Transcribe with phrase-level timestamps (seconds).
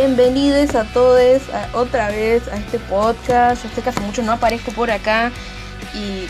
[0.00, 1.42] Bienvenidos a todos
[1.74, 3.62] otra vez a este podcast.
[3.62, 5.30] Sé que hace mucho no aparezco por acá
[5.92, 6.24] y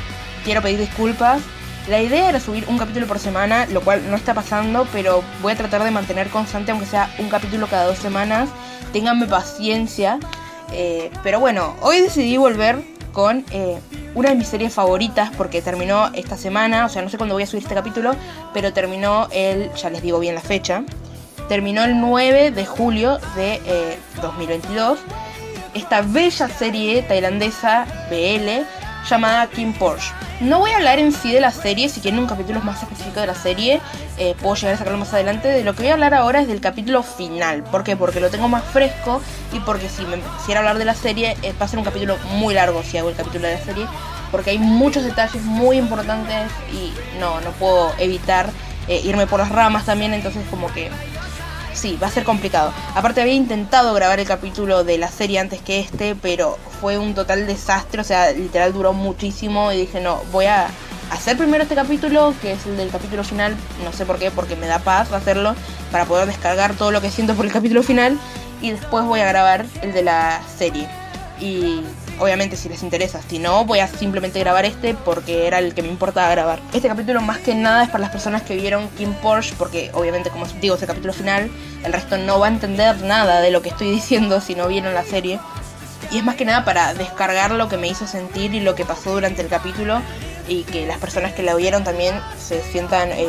[0.45, 1.41] quiero pedir disculpas.
[1.87, 5.53] La idea era subir un capítulo por semana, lo cual no está pasando, pero voy
[5.53, 8.49] a tratar de mantener constante, aunque sea un capítulo cada dos semanas.
[8.93, 10.19] Ténganme paciencia.
[10.73, 13.79] Eh, pero bueno, hoy decidí volver con eh,
[14.17, 17.45] una de mis series favoritas porque terminó esta semana, o sea, no sé cuándo voy
[17.45, 18.17] a subir este capítulo,
[18.53, 20.83] pero terminó el, ya les digo bien la fecha,
[21.51, 25.03] terminó el 9 de julio de 2022 eh,
[25.75, 28.65] esta bella serie tailandesa BL
[29.11, 30.13] llamada Kim Porsche.
[30.39, 33.19] No voy a hablar en sí de la serie, si quieren un capítulo más específico
[33.19, 33.81] de la serie,
[34.17, 35.49] eh, puedo llegar a sacarlo más adelante.
[35.49, 37.65] De lo que voy a hablar ahora es del capítulo final.
[37.65, 37.97] ¿Por qué?
[37.97, 39.21] Porque lo tengo más fresco
[39.53, 42.17] y porque si me quisiera hablar de la serie, eh, va a ser un capítulo
[42.35, 43.87] muy largo si hago el capítulo de la serie.
[44.31, 48.51] Porque hay muchos detalles muy importantes y no, no puedo evitar
[48.87, 50.91] eh, irme por las ramas también, entonces como que
[51.81, 52.73] sí, va a ser complicado.
[52.95, 57.15] Aparte había intentado grabar el capítulo de la serie antes que este, pero fue un
[57.15, 60.69] total desastre, o sea, literal duró muchísimo y dije, no, voy a
[61.11, 64.57] hacer primero este capítulo, que es el del capítulo final, no sé por qué, porque
[64.57, 65.55] me da paz hacerlo,
[65.91, 68.19] para poder descargar todo lo que siento por el capítulo final,
[68.61, 70.87] y después voy a grabar el de la serie.
[71.41, 71.81] Y
[72.21, 75.83] obviamente si les interesa, si no, voy a simplemente grabar este porque era el que
[75.83, 76.61] me importaba grabar.
[76.73, 80.31] Este capítulo más que nada es para las personas que vieron Kim Porsche, porque obviamente
[80.31, 81.51] como digo es el capítulo final,
[81.83, 84.95] el resto no va a entender nada de lo que estoy diciendo si no vieron
[84.95, 85.41] la serie.
[86.13, 88.85] Y es más que nada para descargar lo que me hizo sentir y lo que
[88.85, 90.01] pasó durante el capítulo
[90.49, 93.29] y que las personas que la vieron también se sientan eh,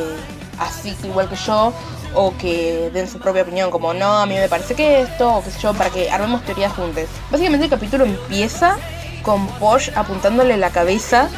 [0.57, 1.73] así igual que yo
[2.13, 5.43] o que den su propia opinión, como no, a mí me parece que esto, o
[5.43, 7.05] qué sé yo, para que armemos teorías juntos.
[7.29, 8.77] Básicamente el capítulo empieza
[9.23, 11.29] con Porsche apuntándole la cabeza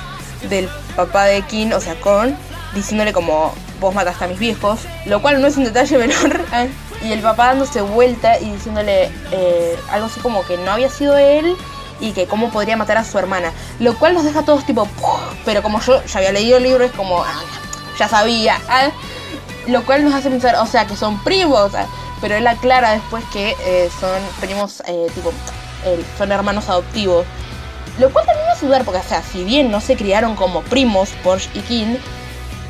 [0.49, 2.35] del papá de Kim, o sea, con,
[2.73, 6.69] diciéndole como, vos mataste a mis viejos, lo cual no es un detalle menor, ¿eh?
[7.03, 11.17] y el papá dándose vuelta y diciéndole eh, algo así como que no había sido
[11.17, 11.55] él
[11.99, 14.87] y que cómo podría matar a su hermana, lo cual nos deja todos tipo,
[15.45, 17.41] pero como yo ya había leído el libro, es como, ah,
[17.97, 18.91] ya sabía, ¿eh?
[19.67, 21.71] Lo cual nos hace pensar, o sea, que son primos,
[22.21, 25.31] pero él aclara después que eh, son primos, eh, tipo,
[26.17, 27.25] son hermanos adoptivos.
[27.99, 30.61] Lo cual también me hace dudar, porque, o sea, si bien no se criaron como
[30.63, 31.97] primos, Porsche y King,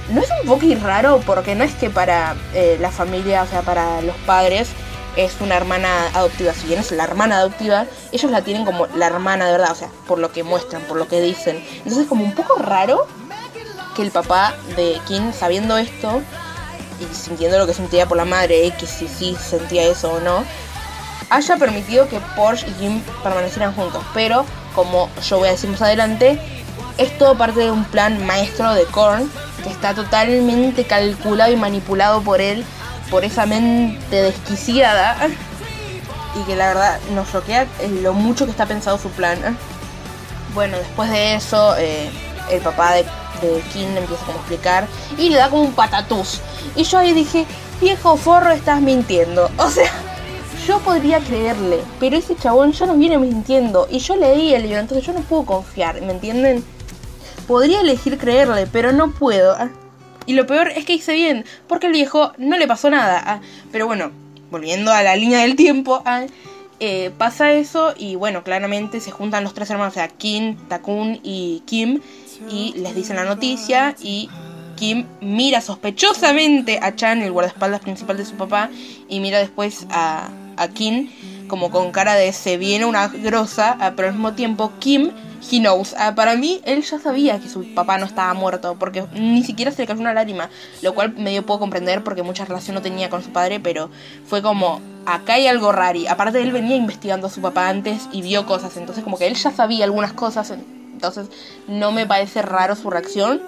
[0.09, 1.22] ¿no es un poco raro?
[1.26, 4.70] Porque no es que para eh, la familia, o sea, para los padres,
[5.16, 6.54] es una hermana adoptiva.
[6.54, 9.75] Si bien es la hermana adoptiva, ellos la tienen como la hermana de verdad, o
[9.75, 11.64] sea, por lo que muestran, por lo que dicen.
[11.78, 13.08] Entonces es como un poco raro
[13.96, 16.22] que el papá de King, sabiendo esto,
[17.00, 20.44] y sintiendo lo que sentía por la madre, que si sí sentía eso o no,
[21.30, 24.04] haya permitido que Porsche y Kim permanecieran juntos.
[24.14, 24.46] Pero,
[24.76, 26.40] como yo voy a decir más adelante,
[26.98, 29.30] es todo parte de un plan maestro de Korn
[29.64, 32.64] que está totalmente calculado y manipulado por él,
[33.10, 35.18] por esa mente desquiciada.
[36.36, 37.68] Y que la verdad nos choquea
[38.02, 39.40] lo mucho que está pensado su plan.
[40.54, 42.10] Bueno, después de eso, eh,
[42.50, 43.06] el papá de
[43.42, 46.42] de King empieza como a explicar y le da como un patatús.
[46.76, 47.46] Y yo ahí dije,
[47.82, 49.50] viejo forro, estás mintiendo.
[49.58, 49.92] O sea,
[50.68, 53.88] yo podría creerle, pero ese chabón ya nos viene mintiendo.
[53.90, 56.64] Y yo leí el libro, entonces yo no puedo confiar, ¿me entienden?
[57.48, 59.54] Podría elegir creerle, pero no puedo.
[59.54, 59.70] Ah.
[60.26, 63.22] Y lo peor es que hice bien, porque el viejo no le pasó nada.
[63.26, 63.42] Ah.
[63.72, 64.12] Pero bueno,
[64.52, 66.26] volviendo a la línea del tiempo, ah,
[66.80, 71.20] eh, pasa eso y bueno, claramente se juntan los tres hermanos, o sea, Kim, Takun
[71.24, 72.02] y Kim
[72.50, 74.30] y les dicen la noticia y
[74.76, 78.70] Kim mira sospechosamente a Chan, el guardaespaldas principal de su papá,
[79.08, 81.10] y mira después a, a Kim
[81.48, 85.12] como con cara de se viene una grosa, ah, pero al mismo tiempo Kim,
[85.52, 85.94] he knows.
[85.98, 89.72] Ah, para mí, él ya sabía que su papá no estaba muerto, porque ni siquiera
[89.72, 90.50] se le cayó una lágrima,
[90.82, 93.90] lo cual medio puedo comprender porque mucha relación no tenía con su padre, pero
[94.26, 96.00] fue como, acá hay algo raro.
[96.10, 99.36] Aparte, él venía investigando a su papá antes y vio cosas, entonces como que él
[99.36, 100.52] ya sabía algunas cosas
[101.03, 101.36] entonces
[101.68, 103.41] no me parece raro su reacción.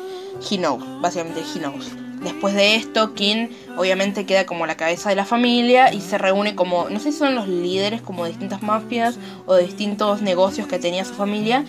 [0.50, 1.90] He knows, básicamente he knows.
[2.22, 6.56] Después de esto, Kim obviamente queda como la cabeza de la familia y se reúne
[6.56, 10.68] como, no sé si son los líderes como de distintas mafias o de distintos negocios
[10.68, 11.64] que tenía su familia.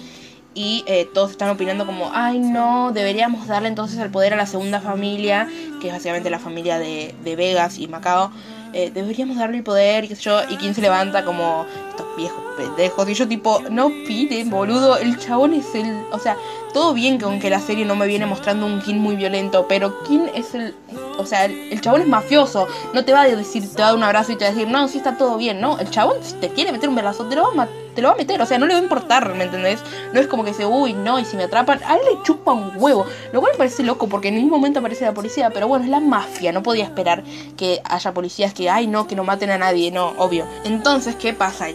[0.55, 4.47] Y eh, todos están opinando como, ay no, deberíamos darle entonces el poder a la
[4.47, 5.47] segunda familia,
[5.81, 8.33] que es básicamente la familia de, de Vegas y Macao.
[8.79, 10.39] Eh, deberíamos darle el poder y qué sé yo.
[10.51, 13.09] Y Kim se levanta como, estos viejos pendejos.
[13.09, 14.99] Y yo tipo, no piden, boludo.
[14.99, 16.05] El chabón es el...
[16.13, 16.37] O sea,
[16.75, 19.65] todo bien que aunque la serie no me viene mostrando un King muy violento.
[19.67, 20.75] Pero King es el...
[21.17, 22.69] O sea, el, chabón es mafioso.
[22.93, 24.53] No te va a decir, te va a dar un abrazo y te va a
[24.53, 25.59] decir, no, sí está todo bien.
[25.59, 28.09] No, el chabón si te quiere meter un velazo, te lo va a te lo
[28.09, 29.81] va a meter, o sea, no le va a importar, ¿me entendés?
[30.13, 32.53] No es como que dice, uy, no, y si me atrapan, a él le chupa
[32.53, 35.67] un huevo, lo cual me parece loco porque en ningún momento aparece la policía, pero
[35.67, 37.25] bueno, es la mafia, no podía esperar
[37.57, 40.47] que haya policías que, ay, no, que no maten a nadie, no, obvio.
[40.65, 41.69] Entonces, ¿qué pasa?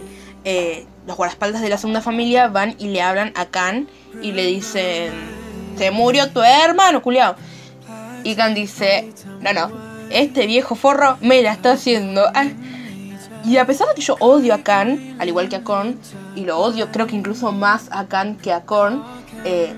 [0.44, 3.88] Eh, los guardaespaldas de la segunda familia van y le hablan a Khan
[4.22, 5.12] y le dicen,
[5.76, 7.34] se murió tu hermano, culiao.
[8.22, 9.72] Y Khan dice, no, no,
[10.10, 12.24] este viejo forro me la está haciendo.
[12.34, 12.46] Ah,
[13.44, 15.98] y a pesar de que yo odio a Khan, al igual que a Korn,
[16.34, 19.02] y lo odio creo que incluso más a Khan que a Korn,
[19.44, 19.74] eh,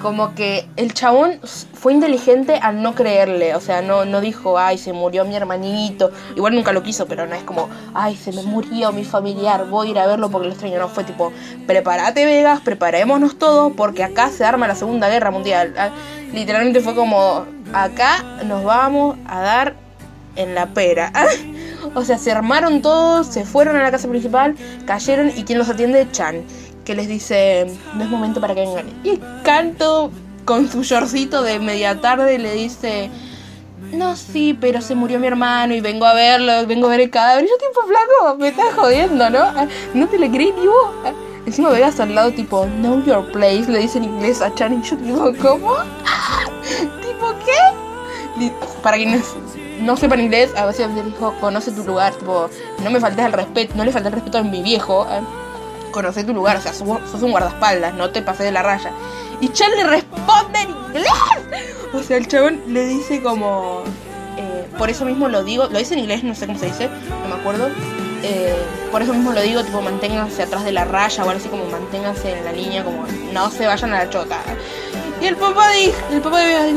[0.00, 1.40] como que el chabón
[1.74, 6.10] fue inteligente al no creerle, o sea, no, no dijo, ay, se murió mi hermanito,
[6.36, 9.88] igual nunca lo quiso, pero no es como, ay, se me murió mi familiar, voy
[9.88, 11.32] a ir a verlo porque lo extraño, no, fue tipo,
[11.66, 15.72] prepárate Vegas, preparémonos todos porque acá se arma la Segunda Guerra Mundial.
[15.78, 15.90] Ah,
[16.32, 19.81] literalmente fue como, acá nos vamos a dar
[20.36, 21.12] en la pera.
[21.94, 24.56] o sea, se armaron todos, se fueron a la casa principal,
[24.86, 26.44] cayeron y quien los atiende, Chan
[26.84, 28.86] que les dice, no es momento para que vengan.
[29.04, 30.10] Y Canto,
[30.44, 33.10] con su shortcito de media tarde, le dice,
[33.92, 37.10] no, sí, pero se murió mi hermano y vengo a verlo, vengo a ver el
[37.10, 37.44] cadáver.
[37.44, 39.52] Y yo, tipo, flaco, me estás jodiendo, ¿no?
[39.94, 41.14] No te le creí ni vos.
[41.46, 44.82] Encima Vegas al lado, tipo, know your place, le dice en inglés a Chan y
[44.82, 45.74] yo, tipo, ¿cómo?
[47.02, 48.50] ¿Tipo qué?
[48.82, 49.34] Para quienes
[49.82, 52.48] no sepan inglés, a veces le dijo, conoce tu lugar, tipo,
[52.82, 55.06] no me faltes el respeto, no le faltes el respeto a mi viejo.
[55.10, 55.20] ¿eh?
[55.92, 58.90] conocer tu lugar, o sea, sos, un guardaespaldas, no te pases de la raya.
[59.40, 61.06] Y Chan le responde en inglés.
[61.92, 63.82] O sea, el chabón le dice como...
[64.38, 66.88] Eh, por eso mismo lo digo, lo dice en inglés, no sé cómo se dice,
[66.88, 67.68] no me acuerdo.
[68.22, 68.56] Eh,
[68.90, 71.66] por eso mismo lo digo, tipo, manténganse atrás de la raya o algo así como
[71.66, 74.38] manténganse en la línea, como no se vayan a la chota.
[75.20, 76.72] Y el papá dijo, el papá de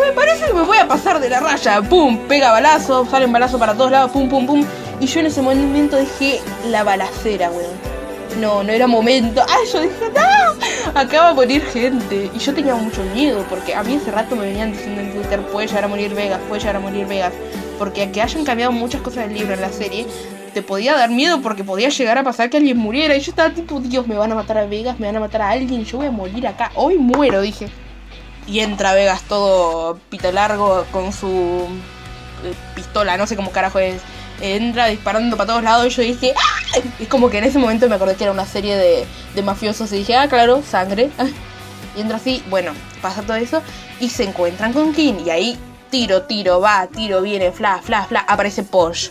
[0.00, 1.82] me parece que me voy a pasar de la raya.
[1.82, 4.64] Pum, pega balazo, salen balazo para todos lados, pum, pum, pum.
[5.00, 7.92] Y yo en ese momento dejé la balacera, weón
[8.36, 9.42] no, no era momento.
[9.48, 12.30] Ay, yo dije, no, acaba de morir gente.
[12.34, 15.40] Y yo tenía mucho miedo, porque a mí ese rato me venían diciendo en Twitter,
[15.40, 17.32] puede llegar a morir Vegas, puede llegar a morir Vegas.
[17.78, 20.06] Porque a que hayan cambiado muchas cosas del libro en la serie,
[20.54, 23.16] te podía dar miedo porque podía llegar a pasar que alguien muriera.
[23.16, 25.42] Y yo estaba tipo, Dios, me van a matar a Vegas, me van a matar
[25.42, 26.70] a alguien, yo voy a morir acá.
[26.74, 27.68] Hoy muero, dije.
[28.46, 31.68] Y entra Vegas todo pito largo con su
[32.44, 34.00] eh, pistola, no sé cómo carajo es
[34.40, 36.78] entra disparando para todos lados y yo dije, ¡Ah!
[36.98, 39.92] es como que en ese momento me acordé que era una serie de, de mafiosos
[39.92, 41.10] y dije, ah, claro, sangre.
[41.94, 42.72] Y entra así, bueno,
[43.02, 43.60] pasa todo eso
[44.00, 45.58] y se encuentran con King y ahí
[45.90, 49.10] tiro, tiro, va, tiro, viene, fla, fla, fla, aparece Porsche.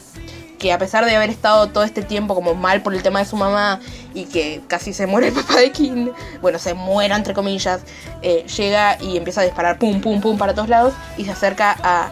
[0.61, 3.25] Que a pesar de haber estado todo este tiempo como mal por el tema de
[3.25, 3.79] su mamá
[4.13, 6.09] y que casi se muere el papá de King,
[6.39, 7.81] bueno, se muera entre comillas,
[8.21, 11.75] eh, llega y empieza a disparar pum, pum, pum para todos lados y se acerca
[11.81, 12.11] a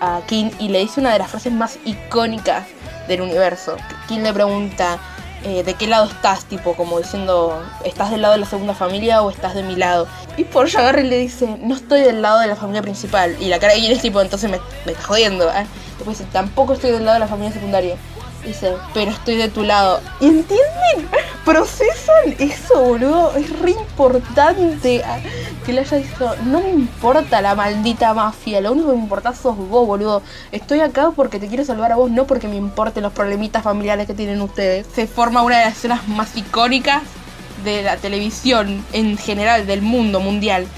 [0.00, 2.66] a King y le dice una de las frases más icónicas
[3.08, 3.76] del universo.
[4.08, 4.98] King le pregunta,
[5.46, 6.44] eh, ¿de qué lado estás?
[6.46, 10.08] Tipo, como diciendo, ¿estás del lado de la segunda familia o estás de mi lado?
[10.36, 13.36] Y Porsche agarra y le dice, no estoy del lado de la familia principal.
[13.38, 15.48] Y la cara de King es tipo, entonces me, me está jodiendo.
[15.48, 15.64] ¿eh?
[15.98, 17.96] Después dice, tampoco estoy del lado de la familia secundaria.
[18.46, 20.00] Dice, pero estoy de tu lado.
[20.20, 21.08] ¿Y entienden?
[21.44, 23.34] Procesan eso, boludo.
[23.36, 25.02] Es re importante
[25.64, 29.34] que le haya dicho, no me importa la maldita mafia, lo único que me importa
[29.34, 30.22] sos vos, boludo.
[30.52, 34.06] Estoy acá porque te quiero salvar a vos, no porque me importen los problemitas familiares
[34.06, 34.86] que tienen ustedes.
[34.94, 37.02] Se forma una de las escenas más icónicas
[37.64, 40.68] de la televisión en general, del mundo mundial.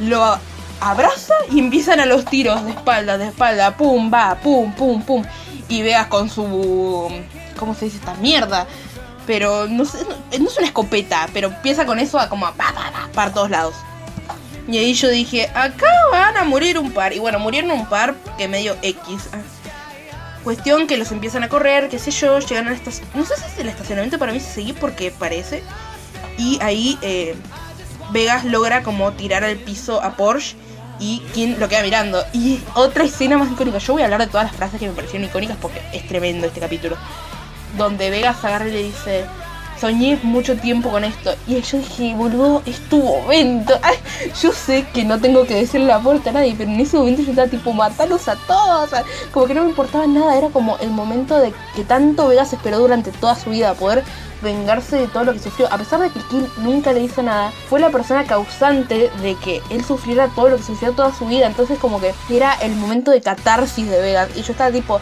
[0.00, 0.38] Lo
[0.80, 5.22] abraza y empiezan a los tiros de espalda, de espalda, pum, va, pum, pum, pum
[5.72, 7.10] y veas con su...
[7.58, 8.66] ¿Cómo se dice esta mierda?
[9.26, 13.08] Pero no, es una escopeta, pero empieza con eso a como a pa, pa, pa,
[13.14, 13.74] para todos lados.
[14.68, 17.14] Y ahí yo dije, acá van a morir un par.
[17.14, 19.30] Y bueno, murieron un par que medio X.
[20.44, 23.08] Cuestión que los empiezan a correr, qué sé yo, llegan a estación.
[23.14, 25.62] No sé si es el estacionamiento para mí se seguí porque parece.
[26.36, 27.34] Y ahí eh,
[28.10, 30.54] Vegas logra como tirar al piso a Porsche
[31.02, 32.24] y quien lo queda mirando.
[32.32, 33.78] Y otra escena más icónica.
[33.78, 36.46] Yo voy a hablar de todas las frases que me parecieron icónicas porque es tremendo
[36.46, 36.96] este capítulo.
[37.76, 39.24] Donde Vegas agarra y le dice,
[39.82, 41.34] soñé mucho tiempo con esto.
[41.48, 43.74] Y yo dije, boludo, es tu momento.
[44.40, 47.22] yo sé que no tengo que decirle la puerta a nadie, pero en ese momento
[47.22, 48.90] yo estaba tipo, matarlos a todos.
[49.32, 50.38] como que no me importaba nada.
[50.38, 54.04] Era como el momento de que tanto Vegas esperó durante toda su vida poder
[54.40, 55.66] vengarse de todo lo que sufrió.
[55.72, 59.62] A pesar de que Kim nunca le hizo nada, fue la persona causante de que
[59.70, 61.48] él sufriera todo lo que sufrió toda su vida.
[61.48, 64.28] Entonces como que era el momento de catarsis de Vegas.
[64.36, 65.00] Y yo estaba tipo,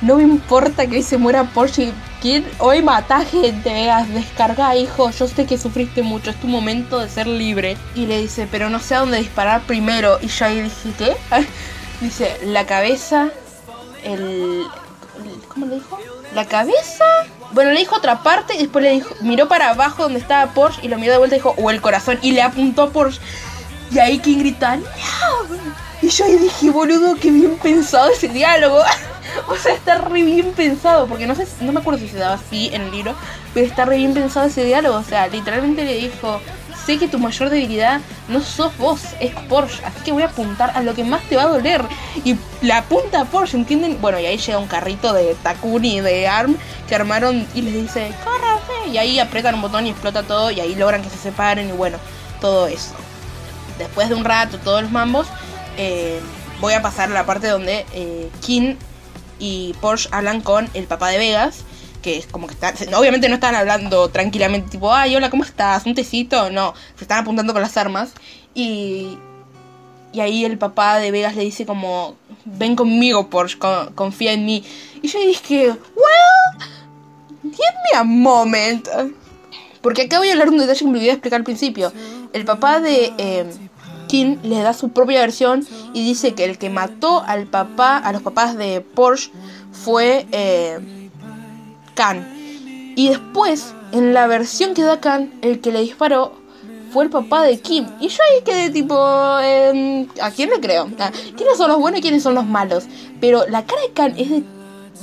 [0.00, 1.92] no me importa que hoy se muera Porsche.
[2.22, 4.08] ¿Quién hoy mata gente, Vegas?
[4.14, 5.10] Descarga, hijo.
[5.10, 6.30] Yo sé que sufriste mucho.
[6.30, 7.76] Es tu momento de ser libre.
[7.96, 10.18] Y le dice, pero no sé a dónde disparar primero.
[10.22, 11.16] Y yo ahí dije, ¿qué?
[12.00, 13.30] dice, la cabeza,
[14.04, 14.62] el...
[15.48, 15.98] ¿Cómo le dijo?
[16.32, 17.04] La cabeza,
[17.50, 20.80] Bueno, le dijo otra parte y después le dijo, miró para abajo donde estaba Porsche
[20.82, 23.20] y lo miró de vuelta y dijo, o el corazón, y le apuntó a Porsche.
[23.90, 24.84] Y ahí King grita, ¡No!
[26.02, 28.80] Y yo ahí dije, boludo, qué bien pensado ese diálogo.
[29.48, 32.34] o sea, está re bien pensado, porque no sé, no me acuerdo si se daba
[32.34, 33.14] así en el libro,
[33.54, 34.96] pero está re bien pensado ese diálogo.
[34.96, 36.40] O sea, literalmente le dijo,
[36.84, 40.72] sé que tu mayor debilidad no sos vos, es Porsche, así que voy a apuntar
[40.74, 41.84] a lo que más te va a doler.
[42.24, 44.00] Y la apunta a Porsche, ¿entienden?
[44.00, 46.56] Bueno, y ahí llega un carrito de Takuni de ARM
[46.88, 48.90] que armaron y les dice, córrase.
[48.90, 51.72] Y ahí apretan un botón y explota todo y ahí logran que se separen y
[51.72, 51.98] bueno,
[52.40, 52.94] todo eso.
[53.78, 55.28] Después de un rato, todos los mambos,
[55.76, 56.20] eh,
[56.60, 58.76] voy a pasar a la parte donde eh, King
[59.38, 61.64] y Porsche hablan con el papá de Vegas
[62.02, 65.86] que es como que están, obviamente no están hablando tranquilamente, tipo, ay, hola, ¿cómo estás?
[65.86, 66.50] ¿Un tecito?
[66.50, 68.12] No, se están apuntando con las armas.
[68.54, 69.16] Y,
[70.12, 73.58] y ahí el papá de Vegas le dice como, ven conmigo, Porsche,
[73.94, 74.64] confía en mí.
[75.00, 76.68] Y yo dije, well,
[77.44, 78.88] give me a moment.
[79.80, 81.92] Porque acá voy a hablar de un detalle que me olvidé explicar al principio.
[82.32, 83.46] El papá de eh,
[84.12, 88.12] King le da su propia versión y dice que el que mató al papá, a
[88.12, 89.30] los papás de Porsche,
[89.72, 90.26] fue...
[90.32, 91.08] Eh,
[91.94, 92.26] Khan.
[92.94, 96.32] Y después, en la versión que da Khan, el que le disparó
[96.92, 97.86] fue el papá de Kim.
[98.00, 98.94] Y yo ahí quedé tipo,
[99.40, 100.90] em, ¿a quién le creo?
[100.98, 102.84] Ah, ¿Quiénes son los buenos y quiénes son los malos?
[103.18, 104.42] Pero la cara de Khan es de,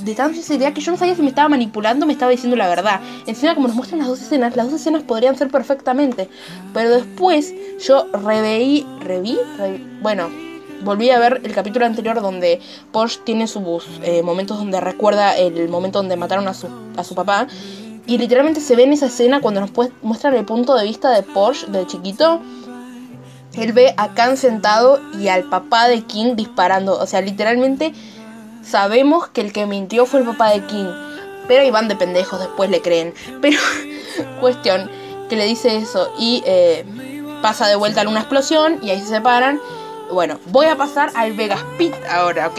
[0.04, 2.68] de tan sinceridad que yo no sabía si me estaba manipulando me estaba diciendo la
[2.68, 3.00] verdad.
[3.26, 6.28] Encima, como nos muestran las dos escenas, las dos escenas podrían ser perfectamente.
[6.72, 7.54] Pero después
[7.86, 9.38] yo reveí, reví,
[10.02, 10.28] bueno,
[10.84, 12.60] volví a ver el capítulo anterior donde
[12.92, 17.14] Porsche tiene sus eh, momentos donde recuerda el momento donde mataron a su, a su
[17.14, 17.46] papá.
[18.06, 19.70] Y literalmente se ve en esa escena cuando nos
[20.02, 22.40] muestran el punto de vista de Porsche de chiquito.
[23.54, 26.98] Él ve a Khan sentado y al papá de King disparando.
[26.98, 27.92] O sea, literalmente
[28.70, 30.86] sabemos que el que mintió fue el papá de King.
[31.48, 33.12] Pero iban de pendejos, después le creen.
[33.42, 33.58] Pero,
[34.40, 34.90] cuestión,
[35.28, 36.84] que le dice eso y eh,
[37.42, 39.60] pasa de vuelta a una explosión y ahí se separan.
[40.12, 42.58] Bueno, voy a pasar al Vegas Pit ahora, ¿ok?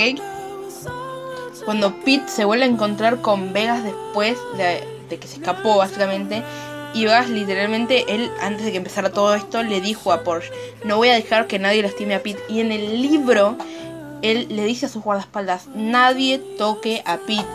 [1.66, 6.44] Cuando Pete se vuelve a encontrar con Vegas después de, que se escapó, básicamente.
[6.94, 10.52] Y Vegas literalmente, él antes de que empezara todo esto, le dijo a Porsche,
[10.84, 12.42] no voy a dejar que nadie lastime a Pete.
[12.50, 13.58] Y en el libro,
[14.22, 17.46] él le dice a sus guardaespaldas, nadie toque a Pete.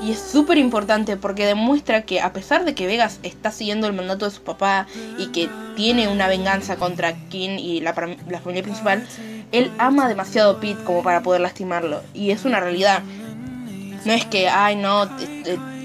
[0.00, 3.92] Y es súper importante porque demuestra que a pesar de que Vegas está siguiendo el
[3.92, 4.86] mandato de su papá
[5.18, 7.94] y que tiene una venganza contra King y la,
[8.28, 9.04] la familia principal,
[9.50, 12.00] él ama demasiado a Pete como para poder lastimarlo.
[12.14, 13.02] Y es una realidad.
[14.04, 15.08] No es que, ay, no,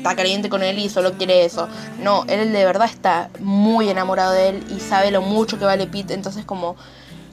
[0.03, 1.67] está caliente con él y solo quiere eso.
[1.99, 5.87] No, él de verdad está muy enamorado de él y sabe lo mucho que vale
[5.87, 6.13] Pete.
[6.13, 6.75] Entonces como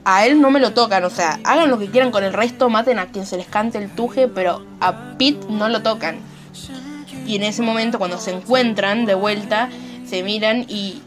[0.05, 1.05] a él no me lo tocan.
[1.05, 3.79] O sea, hagan lo que quieran con el resto, maten a quien se les cante
[3.79, 6.19] el tuje, pero a Pete no lo tocan.
[7.27, 9.69] Y en ese momento cuando se encuentran de vuelta,
[10.07, 11.03] se miran y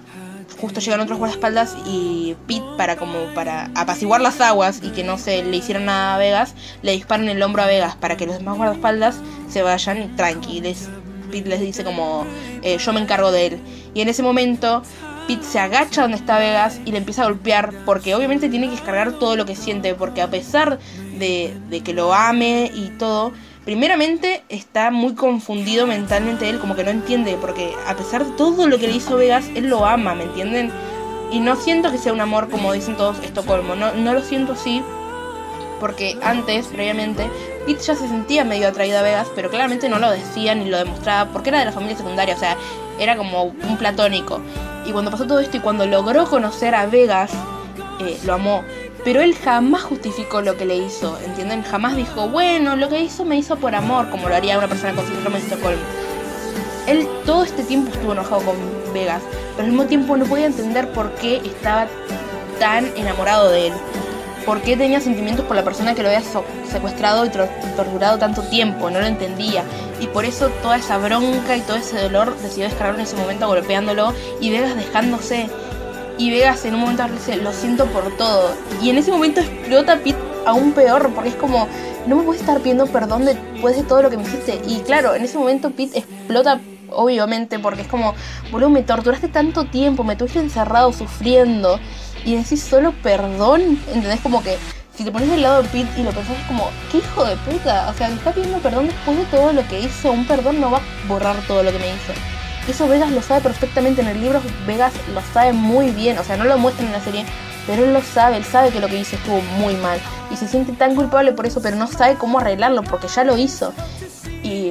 [0.60, 5.18] justo llegan otros guardaespaldas y Pete para como para apaciguar las aguas y que no
[5.18, 8.38] se le hicieran nada a Vegas, le disparan el hombro a Vegas para que los
[8.38, 9.18] demás guardaespaldas
[9.50, 10.88] se vayan tranquilos.
[11.32, 12.26] Pete les dice como
[12.62, 13.60] eh, yo me encargo de él.
[13.94, 14.84] Y en ese momento
[15.27, 18.74] Pete se agacha donde está Vegas y le empieza a golpear porque obviamente tiene que
[18.74, 20.80] descargar todo lo que siente porque a pesar
[21.18, 23.32] de, que lo ame y todo,
[23.65, 28.68] primeramente está muy confundido mentalmente él, como que no entiende, porque a pesar de todo
[28.68, 30.72] lo que le hizo Vegas, él lo ama, ¿me entienden?
[31.32, 34.53] Y no siento que sea un amor como dicen todos Estocolmo, no, no lo siento
[34.53, 34.84] así,
[35.80, 37.30] porque antes, previamente,
[37.65, 40.77] Pete ya se sentía medio atraído a Vegas, pero claramente no lo decía ni lo
[40.77, 42.58] demostraba, porque era de la familia secundaria, o sea,
[43.00, 44.42] era como un platónico.
[44.86, 47.32] Y cuando pasó todo esto y cuando logró conocer a Vegas,
[48.00, 48.64] eh, lo amó.
[49.04, 51.64] Pero él jamás justificó lo que le hizo, ¿entienden?
[51.64, 54.94] Jamás dijo, bueno, lo que hizo me hizo por amor, como lo haría una persona
[54.94, 55.82] con síndrome de Estocolmo.
[56.88, 58.56] Él todo este tiempo estuvo enojado con
[58.94, 59.22] Vegas,
[59.56, 61.88] pero al mismo tiempo no podía entender por qué estaba
[62.60, 63.74] tan enamorado de él.
[64.46, 66.22] ¿Por qué tenía sentimientos por la persona que lo había
[66.70, 67.30] secuestrado y
[67.76, 68.90] torturado tanto tiempo?
[68.90, 69.64] No lo entendía.
[70.00, 73.48] Y por eso toda esa bronca y todo ese dolor decidió descargarlo en ese momento
[73.48, 75.50] golpeándolo y Vegas dejándose
[76.18, 78.52] y Vegas en un momento dice, lo siento por todo.
[78.82, 81.68] Y en ese momento explota Pete aún peor, porque es como,
[82.06, 84.62] no me puedes estar pidiendo perdón después de todo lo que me hiciste.
[84.68, 86.60] Y claro, en ese momento Pete explota,
[86.92, 88.14] obviamente, porque es como,
[88.52, 91.80] boludo, me torturaste tanto tiempo, me tuviste encerrado sufriendo.
[92.25, 94.22] Y decís solo perdón, ¿entendés?
[94.22, 94.58] Como que
[94.96, 97.36] si te pones del lado de Pete y lo pensás es como, qué hijo de
[97.38, 97.89] puta.
[97.89, 100.12] O sea, me está pidiendo perdón después de todo lo que hizo.
[100.12, 102.13] Un perdón no va a borrar todo lo que me hizo.
[102.68, 106.38] Eso Vegas lo sabe perfectamente en el libro, Vegas lo sabe muy bien, o sea,
[106.38, 107.25] no lo muestran en la serie,
[107.68, 110.00] pero él lo sabe, él sabe que lo que hizo estuvo muy mal
[110.32, 113.38] y se siente tan culpable por eso, pero no sabe cómo arreglarlo porque ya lo
[113.38, 113.74] hizo.
[114.44, 114.70] Y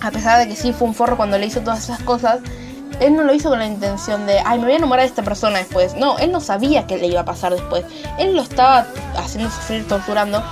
[0.00, 2.40] a pesar de que sí fue un forro cuando le hizo todas esas cosas,
[3.02, 5.22] él no lo hizo con la intención de, ay, me voy a enamorar de esta
[5.22, 5.94] persona después.
[5.96, 7.84] No, él no sabía qué le iba a pasar después.
[8.18, 10.42] Él lo estaba haciendo sufrir, torturando,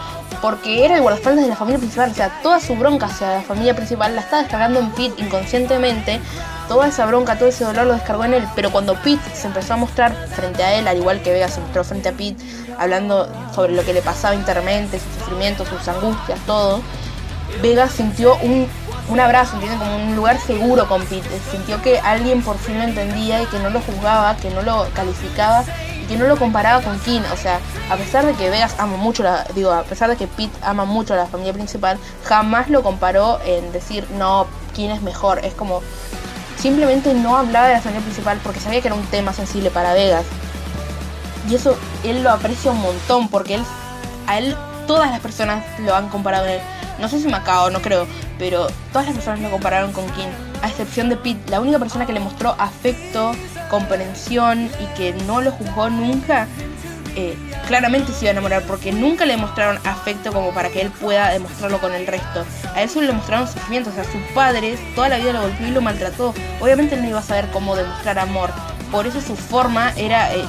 [0.43, 2.11] porque era el guardaespaldas de la familia principal.
[2.11, 6.21] O sea, toda su bronca hacia la familia principal la estaba descargando en Pete inconscientemente.
[6.69, 8.49] Toda esa bronca, todo ese dolor lo descargó en él.
[8.57, 11.61] Pero cuando Pete se empezó a mostrar frente a él, al igual que Vega se
[11.61, 12.43] mostró frente a Pete,
[12.79, 16.81] hablando sobre lo que le pasaba internamente, sus sufrimientos, sus angustias, todo,
[17.63, 18.69] Vega sintió un
[19.11, 19.59] un abrazo.
[19.61, 21.29] Como un lugar seguro con Pete.
[21.51, 24.89] Sintió que alguien por fin lo entendía y que no lo juzgaba, que no lo
[24.95, 25.65] calificaba
[26.01, 27.23] y que no lo comparaba con King.
[27.33, 27.59] O sea,
[27.91, 30.85] a pesar de que Vegas ama mucho, la, digo, a pesar de que Pete ama
[30.85, 35.45] mucho a la familia principal, jamás lo comparó en decir, no, King es mejor.
[35.45, 35.83] Es como,
[36.59, 39.93] simplemente no hablaba de la familia principal porque sabía que era un tema sensible para
[39.93, 40.25] Vegas.
[41.49, 43.65] Y eso él lo aprecia un montón porque él,
[44.27, 46.61] a él todas las personas lo han comparado en él.
[47.01, 48.07] No sé si Macao, no creo,
[48.39, 50.29] pero todas las personas lo compararon con King,
[50.63, 53.33] a excepción de Pete, la única persona que le mostró afecto,
[53.71, 56.47] comprensión y que no lo juzgó nunca,
[57.17, 60.91] eh, claramente se iba a enamorar porque nunca le mostraron afecto como para que él
[60.91, 62.45] pueda demostrarlo con el resto.
[62.75, 65.67] A él solo le mostraron sufrimiento, o sea, sus padres toda la vida lo golpeó
[65.67, 66.35] y lo maltrató.
[66.61, 68.51] Obviamente él no iba a saber cómo demostrar amor,
[68.93, 70.35] por eso su forma era...
[70.35, 70.45] Eh,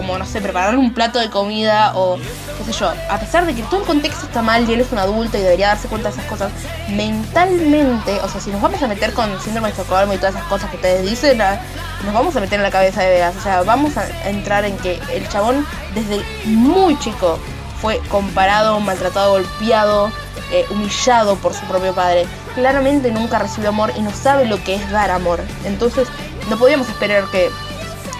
[0.00, 2.90] como, no sé, preparar un plato de comida o qué sé yo.
[3.10, 5.42] A pesar de que todo el contexto está mal y él es un adulto y
[5.42, 6.50] debería darse cuenta de esas cosas,
[6.88, 10.46] mentalmente, o sea, si nos vamos a meter con síndrome de Estocolmo y todas esas
[10.46, 13.36] cosas que ustedes dicen, nos vamos a meter en la cabeza de Vegas.
[13.36, 17.38] O sea, vamos a entrar en que el chabón desde muy chico
[17.82, 20.10] fue comparado, maltratado, golpeado,
[20.50, 22.26] eh, humillado por su propio padre.
[22.54, 25.40] Claramente nunca recibió amor y no sabe lo que es dar amor.
[25.64, 26.08] Entonces,
[26.48, 27.50] no podíamos esperar que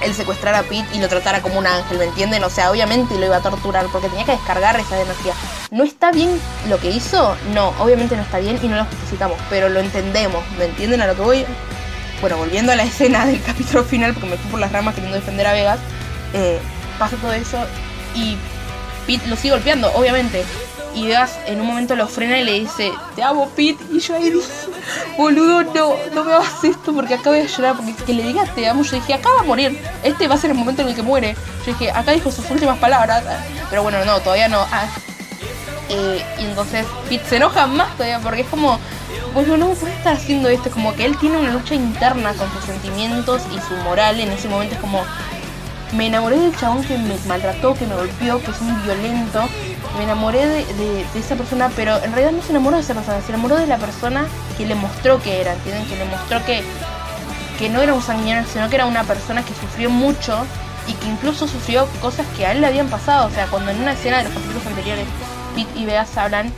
[0.02, 2.42] él secuestrara a Pete y lo tratara como un ángel, ¿me entienden?
[2.45, 5.35] O sea, obviamente lo iba a torturar porque tenía que descargar esa energía.
[5.71, 7.37] ¿No está bien lo que hizo?
[7.54, 11.07] No, obviamente no está bien y no lo justificamos, pero lo entendemos, ¿me entienden a
[11.07, 11.47] lo que voy?
[12.21, 15.19] Bueno, volviendo a la escena del capítulo final, porque me fui por las ramas queriendo
[15.19, 15.78] defender a Vegas,
[16.35, 16.59] eh,
[16.99, 17.59] pasa todo eso
[18.14, 18.37] y
[19.07, 20.45] Pete lo sigue golpeando, obviamente.
[20.94, 23.85] Y Vegas en un momento lo frena y le dice, te amo Pete.
[23.90, 24.48] Y yo ahí dije,
[25.16, 27.76] boludo, no, no me hagas esto porque acá voy a llorar.
[27.76, 29.81] Porque que le diga te amo, yo dije, acá va a morir.
[30.03, 31.37] Este va a ser el momento en el que muere.
[31.64, 33.22] Yo dije, acá dijo sus últimas palabras.
[33.68, 34.61] Pero bueno, no, todavía no.
[34.72, 34.88] Ah.
[35.88, 38.79] Eh, y entonces Pete se enoja más todavía porque es como,
[39.35, 40.70] bueno, no puede estar haciendo esto.
[40.70, 44.18] Como que él tiene una lucha interna con sus sentimientos y su moral.
[44.20, 45.05] En ese momento es como,
[45.92, 49.48] me enamoré del chabón que me maltrató, que me golpeó, que es un violento.
[50.00, 53.28] Me enamoré de, esa persona, pero en realidad no se enamoró de esa persona, se
[53.28, 55.86] enamoró de la persona que le mostró que era, ¿entienden?
[55.88, 56.62] Que le mostró que,
[57.58, 60.46] que no era un sanguinario, sino que era una persona que sufrió mucho
[60.86, 63.28] y que incluso sufrió cosas que a él le habían pasado.
[63.28, 65.04] O sea, cuando en una escena de los capítulos anteriores
[65.54, 66.50] Pete y Vegas hablan,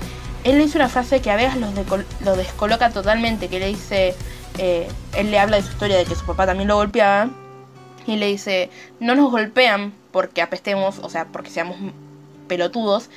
[0.45, 4.15] él le dice una frase que a Vegas lo descoloca totalmente, que le dice,
[4.59, 7.29] eh, él le habla de su historia de que su papá también lo golpeaba
[8.07, 11.77] y le dice, no nos golpean porque apestemos, o sea, porque seamos
[12.53, 13.09] pelotudos,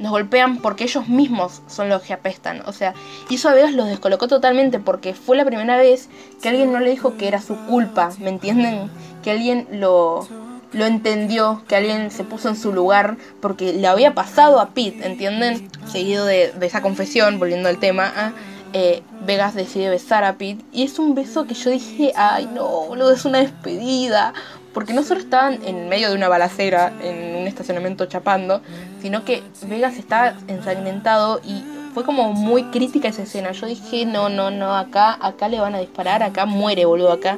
[0.00, 2.62] nos golpean porque ellos mismos son los que apestan.
[2.66, 2.94] O sea,
[3.28, 6.08] y eso a Vegas los descolocó totalmente porque fue la primera vez
[6.42, 8.90] que alguien no le dijo que era su culpa, ¿me entienden?
[9.22, 10.26] Que alguien lo,
[10.72, 15.06] lo entendió, que alguien se puso en su lugar porque le había pasado a Pete,
[15.06, 15.68] ¿entienden?
[15.86, 18.32] Seguido de, esa confesión, volviendo al tema, ¿ah?
[18.72, 22.66] Eh, Vegas decide besar a Pete y es un beso que yo dije, ay no,
[22.86, 24.32] boludo, es una despedida.
[24.72, 28.60] Porque no solo estaban en medio de una balacera en un estacionamiento chapando,
[29.02, 33.52] sino que Vegas estaba ensangrentado y fue como muy crítica esa escena.
[33.52, 37.36] Yo dije, no, no, no, acá, acá le van a disparar, acá muere, boludo, acá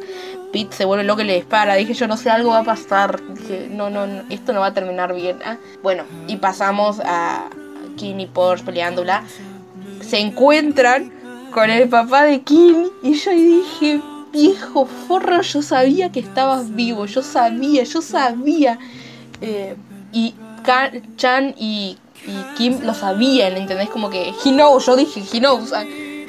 [0.52, 1.74] Pete se vuelve loco y le dispara.
[1.74, 3.20] Dije, yo no sé, algo va a pasar.
[3.34, 5.38] Dije, no, no, esto no va a terminar bien.
[5.44, 5.56] ¿ah?
[5.82, 7.48] Bueno, y pasamos a
[7.96, 9.24] Kim y Porsche peleándola.
[10.00, 11.10] Se encuentran
[11.52, 14.00] con el papá de Kim y yo dije,
[14.32, 18.78] viejo forro, yo sabía que estabas vivo, yo sabía, yo sabía.
[19.40, 19.76] Eh,
[20.12, 20.34] y
[21.16, 21.98] Chan y,
[22.56, 23.88] Kim lo sabían, ¿entendés?
[23.90, 25.72] Como que he yo dije he knows,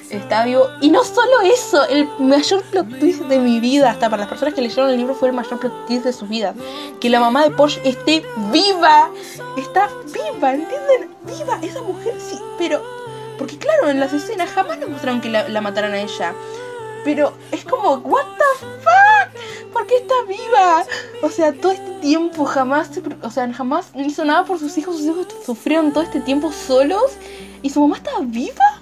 [0.10, 0.68] está vivo.
[0.82, 4.54] Y no solo eso, el mayor plot twist de mi vida, hasta para las personas
[4.54, 6.56] que leyeron el libro, fue el mayor plot twist de su vida.
[7.00, 9.10] Que la mamá de Porsche esté viva,
[9.58, 11.10] está viva, ¿entienden?
[11.28, 12.82] Viva, esa mujer sí, pero
[13.38, 16.34] porque claro, en las escenas jamás nos mostraron que la, mataran a ella.
[17.04, 19.72] Pero es como, ¿What the fuck?
[19.74, 20.86] ¿Por qué está viva?
[21.22, 24.98] O sea, todo este tiempo jamás, o sea, jamás hizo nada por sus hijos.
[24.98, 27.18] Sus hijos sufrieron todo este tiempo solos.
[27.62, 28.82] ¿Y su mamá estaba viva?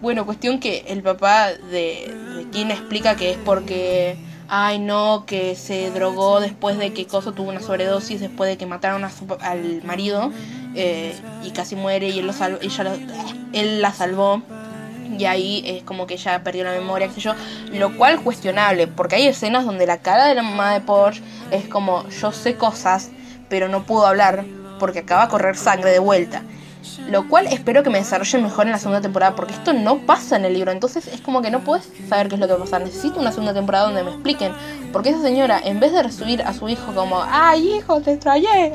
[0.00, 2.14] Bueno, cuestión que el papá de,
[2.52, 4.16] de explica que es porque
[4.48, 8.66] ay no, que se drogó después de que Coso tuvo una sobredosis, después de que
[8.66, 10.32] mataron a al marido
[10.74, 12.96] eh, y casi muere y él, lo salvo, ella
[13.52, 14.42] él la salvó.
[15.16, 17.34] Y ahí es como que ya perdió la memoria, qué sé yo.
[17.72, 21.66] Lo cual cuestionable, porque hay escenas donde la cara de la mamá de Porsche es
[21.68, 23.10] como, yo sé cosas,
[23.48, 24.44] pero no puedo hablar
[24.78, 26.42] porque acaba de correr sangre de vuelta.
[27.08, 30.36] Lo cual espero que me desarrollen mejor en la segunda temporada, porque esto no pasa
[30.36, 30.72] en el libro.
[30.72, 32.82] Entonces es como que no puedes saber qué es lo que va a pasar.
[32.82, 34.52] Necesito una segunda temporada donde me expliquen.
[34.92, 38.72] Porque esa señora, en vez de recibir a su hijo como, ¡ay, hijo, te extrañé!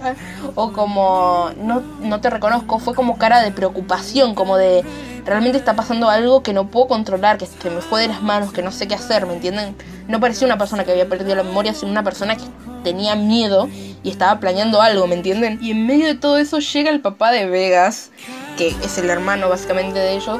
[0.55, 4.83] O como, no, no te reconozco, fue como cara de preocupación, como de,
[5.25, 8.53] realmente está pasando algo que no puedo controlar, que, que me fue de las manos,
[8.53, 9.75] que no sé qué hacer, ¿me entienden?
[10.07, 12.43] No parecía una persona que había perdido la memoria, sino una persona que
[12.83, 13.67] tenía miedo
[14.03, 15.57] y estaba planeando algo, ¿me entienden?
[15.61, 18.11] Y en medio de todo eso llega el papá de Vegas,
[18.57, 20.39] que es el hermano básicamente de ellos,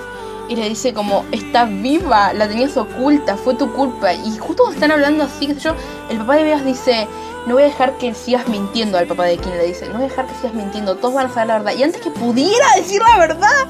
[0.49, 4.13] y le dice como, está viva, la tenías oculta, fue tu culpa.
[4.13, 5.73] Y justo cuando están hablando así, qué yo,
[6.09, 7.07] el papá de Vegas dice,
[7.47, 10.05] no voy a dejar que sigas mintiendo al papá de quien le dice, no voy
[10.05, 11.73] a dejar que sigas mintiendo, todos van a saber la verdad.
[11.77, 13.67] Y antes que pudiera decir la verdad,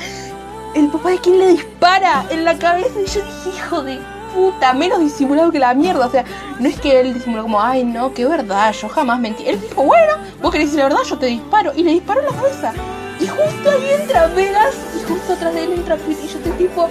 [0.74, 4.00] el papá de quien le dispara en la cabeza y yo dije, hijo de
[4.34, 6.06] puta, menos disimulado que la mierda.
[6.08, 6.26] O sea,
[6.60, 9.48] no es que él disimuló como, ay, no, qué verdad, yo jamás mentí.
[9.48, 11.72] Él dijo, bueno, vos querés decir la verdad, yo te disparo.
[11.76, 12.74] Y le disparó la cabeza.
[13.20, 16.24] Y justo ahí entra Vegas y justo atrás de él entra Pete.
[16.24, 16.90] Y yo estoy tipo,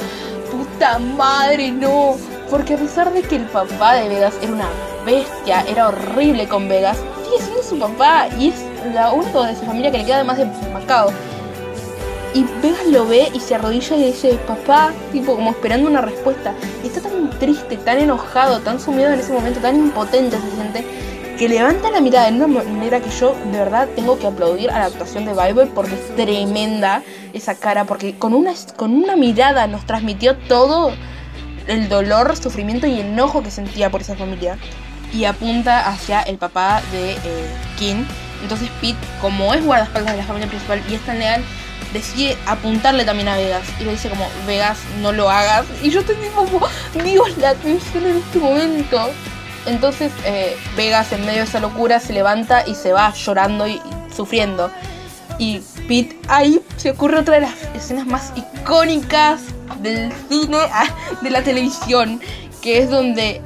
[0.50, 2.16] puta madre, no.
[2.48, 4.68] Porque a pesar de que el papá de Vegas era una
[5.04, 8.54] bestia, era horrible con Vegas, sigue siendo su papá y es
[8.94, 11.12] la única de su familia que le queda además de Macao.
[12.34, 16.54] Y Vegas lo ve y se arrodilla y dice, papá, tipo como esperando una respuesta.
[16.82, 20.84] Y está tan triste, tan enojado, tan sumido en ese momento, tan impotente se siente,
[21.38, 24.78] que levanta la mirada de una manera que yo de verdad tengo que aplaudir a
[24.78, 29.66] la actuación de Bible porque es tremenda esa cara, porque con una, con una mirada
[29.66, 30.92] nos transmitió todo
[31.66, 34.56] el dolor, sufrimiento y enojo que sentía por esa familia.
[35.12, 37.18] Y apunta hacia el papá de eh,
[37.78, 38.04] King.
[38.42, 41.42] Entonces Pete, como es guardaespaldas de la familia principal y es tan leal,
[41.92, 43.62] decide apuntarle también a Vegas.
[43.80, 45.66] Y le dice como, Vegas, no lo hagas.
[45.82, 46.68] Y yo digo como,
[47.04, 49.10] Dios, la atención en este momento.
[49.66, 53.74] Entonces eh, Vegas en medio de esa locura se levanta y se va llorando y,
[53.74, 54.70] y sufriendo.
[55.38, 59.40] Y Pete, ahí se ocurre otra de las escenas más icónicas
[59.80, 60.86] del cine, ah,
[61.20, 62.20] de la televisión,
[62.60, 63.40] que es donde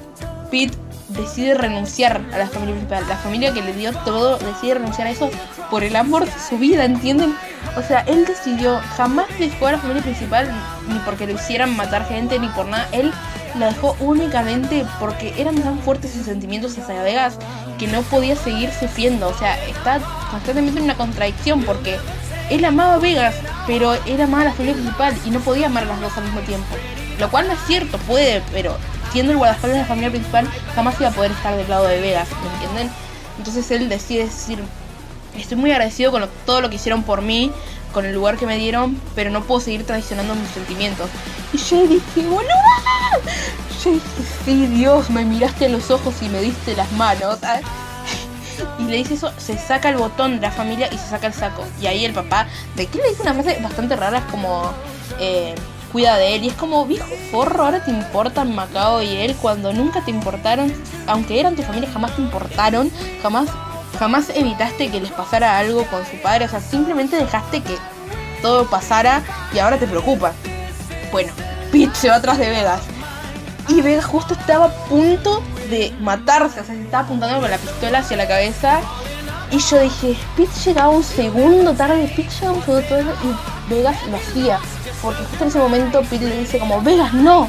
[0.50, 0.76] Pete
[1.08, 3.04] decide renunciar a la familia principal.
[3.08, 5.30] La familia que le dio todo decide renunciar a eso
[5.70, 7.34] por el amor de su vida, ¿entienden?
[7.76, 10.50] O sea, él decidió, jamás dejó a la familia principal
[10.88, 12.88] ni porque lo hicieran matar gente ni por nada.
[12.92, 13.12] Él
[13.58, 17.38] la dejó únicamente porque eran tan fuertes sus sentimientos hacia Vegas
[17.78, 19.28] que no podía seguir sufriendo.
[19.28, 21.98] O sea, está constantemente en una contradicción porque
[22.50, 23.34] él amaba a Vegas,
[23.66, 26.24] pero él amaba a la familia principal y no podía amar a las dos al
[26.24, 26.76] mismo tiempo.
[27.18, 28.76] Lo cual no es cierto, puede, pero
[29.16, 32.02] siendo el guardaespaldas de la familia principal, jamás iba a poder estar del lado de
[32.02, 32.90] Vegas, ¿me entienden?
[33.38, 34.62] Entonces él decide decir,
[35.34, 37.50] estoy muy agradecido con todo lo que hicieron por mí,
[37.94, 41.08] con el lugar que me dieron, pero no puedo seguir traicionando mis sentimientos.
[41.54, 42.44] Y yo dije, boluda.
[43.82, 44.06] Yo dije,
[44.44, 47.38] sí, Dios, me miraste en los ojos y me diste las manos.
[48.78, 51.32] Y le dice eso, se saca el botón de la familia y se saca el
[51.32, 51.64] saco.
[51.80, 54.72] Y ahí el papá, de que le dice una frase bastante rara, es como,
[55.18, 55.54] eh,
[55.92, 56.44] cuida de él.
[56.44, 60.72] Y es como, viejo forro, ahora te importan Macao y él cuando nunca te importaron,
[61.06, 62.90] aunque eran tu familia, jamás te importaron,
[63.22, 63.48] jamás,
[63.98, 66.46] jamás evitaste que les pasara algo con su padre.
[66.46, 67.76] O sea, simplemente dejaste que
[68.42, 69.22] todo pasara
[69.52, 70.32] y ahora te preocupa.
[71.12, 71.32] Bueno,
[71.72, 72.80] Pete se va atrás de Vegas.
[73.68, 77.58] Y Vegas justo estaba a punto de matarse, o sea, se estaba apuntando con la
[77.58, 78.80] pistola hacia la cabeza.
[79.50, 83.96] Y yo dije, Pete llegaba un segundo tarde, Pete llegaba un segundo tarde y Vegas
[84.10, 84.58] lo hacía.
[85.02, 87.48] Porque justo en ese momento Pete le dice como, Vegas, no.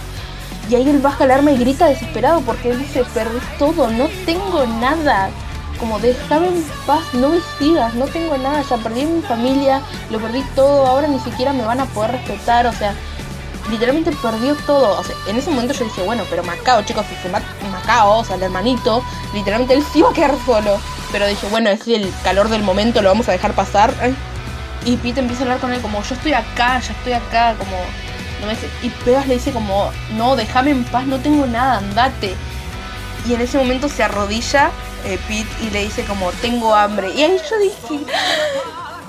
[0.69, 4.07] Y ahí él baja el arma y grita desesperado porque él dice, perdí todo, no
[4.25, 5.29] tengo nada.
[5.79, 10.19] Como déjame en paz, no me sigas, no tengo nada, ya perdí mi familia, lo
[10.19, 12.95] perdí todo, ahora ni siquiera me van a poder respetar, o sea,
[13.69, 15.03] literalmente perdió todo.
[15.27, 18.43] En ese momento yo dije, bueno, pero Macao, chicos, si se Macao, o sea, el
[18.43, 20.79] hermanito, literalmente él sí iba a quedar solo.
[21.11, 23.93] Pero dije, bueno, es el calor del momento, lo vamos a dejar pasar.
[24.01, 24.15] Ay.
[24.85, 27.75] Y Pete empieza a hablar con él como, yo estoy acá, ya estoy acá, como...
[28.41, 31.77] No me dice- y Pegas le dice como, no, déjame en paz, no tengo nada,
[31.79, 32.35] andate.
[33.27, 34.69] Y en ese momento se arrodilla
[35.05, 37.09] eh, Pete y le dice como, tengo hambre.
[37.15, 38.05] Y ahí yo dije,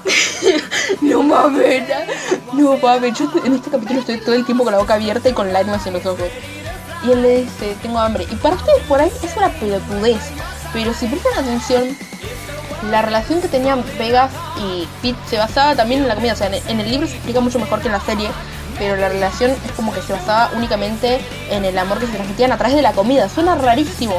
[1.02, 1.82] no mames,
[2.54, 5.32] no mames, yo en este capítulo estoy todo el tiempo con la boca abierta y
[5.32, 6.28] con lágrimas en los ojos.
[7.04, 8.26] Y él le dice, tengo hambre.
[8.30, 10.20] Y para ustedes por ahí es una pelotudez.
[10.78, 11.88] Pero si prestan atención,
[12.88, 16.34] la relación que tenían Vegas y Pete se basaba también en la comida.
[16.34, 18.28] O sea, en el libro se explica mucho mejor que en la serie.
[18.78, 22.52] Pero la relación es como que se basaba únicamente en el amor que se transmitían
[22.52, 23.28] a través de la comida.
[23.28, 24.14] Suena rarísimo.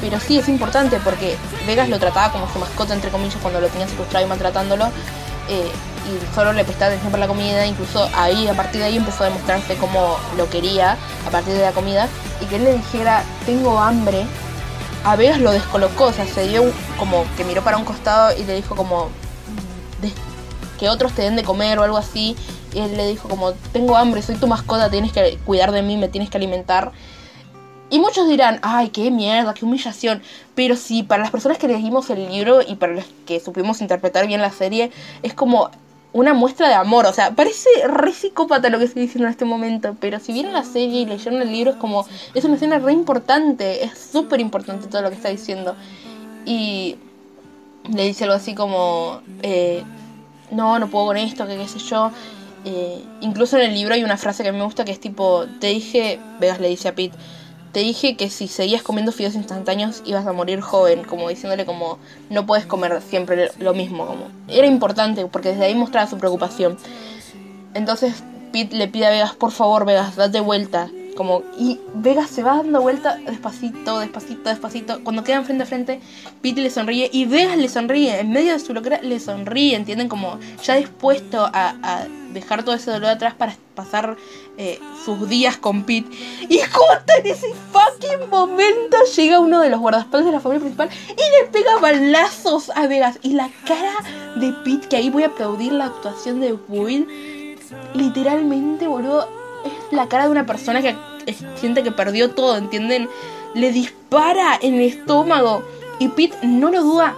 [0.00, 3.66] Pero sí es importante porque Vegas lo trataba como su mascota, entre comillas, cuando lo
[3.66, 4.84] tenía secuestrado y maltratándolo.
[5.48, 5.72] Eh,
[6.06, 7.66] y solo le prestaba atención por la comida.
[7.66, 10.96] Incluso ahí, a partir de ahí, empezó a demostrarse cómo lo quería
[11.26, 12.06] a partir de la comida.
[12.40, 14.24] Y que él le dijera, tengo hambre.
[15.04, 16.62] A Vegas lo descolocó, o sea, se dio
[16.98, 19.10] como que miró para un costado y le dijo como
[20.78, 22.36] que otros te den de comer o algo así.
[22.72, 25.96] Y él le dijo como, tengo hambre, soy tu mascota, tienes que cuidar de mí,
[25.96, 26.92] me tienes que alimentar.
[27.90, 30.22] Y muchos dirán, ay, qué mierda, qué humillación.
[30.54, 34.26] Pero sí, para las personas que leímos el libro y para los que supimos interpretar
[34.26, 34.90] bien la serie,
[35.22, 35.70] es como
[36.14, 37.04] una muestra de amor.
[37.04, 39.94] O sea, parece re psicópata lo que estoy diciendo en este momento.
[40.00, 42.92] Pero si vieron la serie y leyeron el libro, es como, es una escena re
[42.92, 43.84] importante.
[43.84, 45.76] Es súper importante todo lo que está diciendo.
[46.46, 46.96] Y
[47.92, 49.82] le dice algo así como, eh,
[50.50, 52.10] no, no puedo con esto, que qué sé yo.
[52.64, 55.66] Eh, incluso en el libro hay una frase que me gusta que es tipo, te
[55.66, 57.16] dije, Vegas le dice a Pete,
[57.74, 61.98] te dije que si seguías comiendo fideos instantáneos ibas a morir joven, como diciéndole como
[62.30, 66.78] no puedes comer siempre lo mismo, como era importante porque desde ahí mostraba su preocupación.
[67.74, 72.42] Entonces Pete le pide a Vegas, por favor Vegas, date vuelta, como y Vegas se
[72.42, 75.04] va dando vuelta despacito, despacito, despacito.
[75.04, 76.00] Cuando quedan frente a frente,
[76.42, 80.08] Pete le sonríe y Vegas le sonríe, en medio de su locura le sonríe, entienden
[80.08, 84.16] como ya dispuesto a dejar todo ese dolor atrás para pasar
[84.58, 86.10] eh, sus días con Pete.
[86.48, 90.90] Y justo en ese fucking momento llega uno de los guardaespaldas de la familia principal
[91.08, 93.18] y le pega balazos a Vegas.
[93.22, 93.94] Y la cara
[94.36, 97.04] de Pete, que ahí voy a aplaudir la actuación de Boyd,
[97.94, 99.28] literalmente, boludo,
[99.64, 100.96] es la cara de una persona que
[101.56, 103.08] siente que perdió todo, ¿entienden?
[103.54, 105.62] Le dispara en el estómago.
[105.98, 107.14] Y Pete no lo duda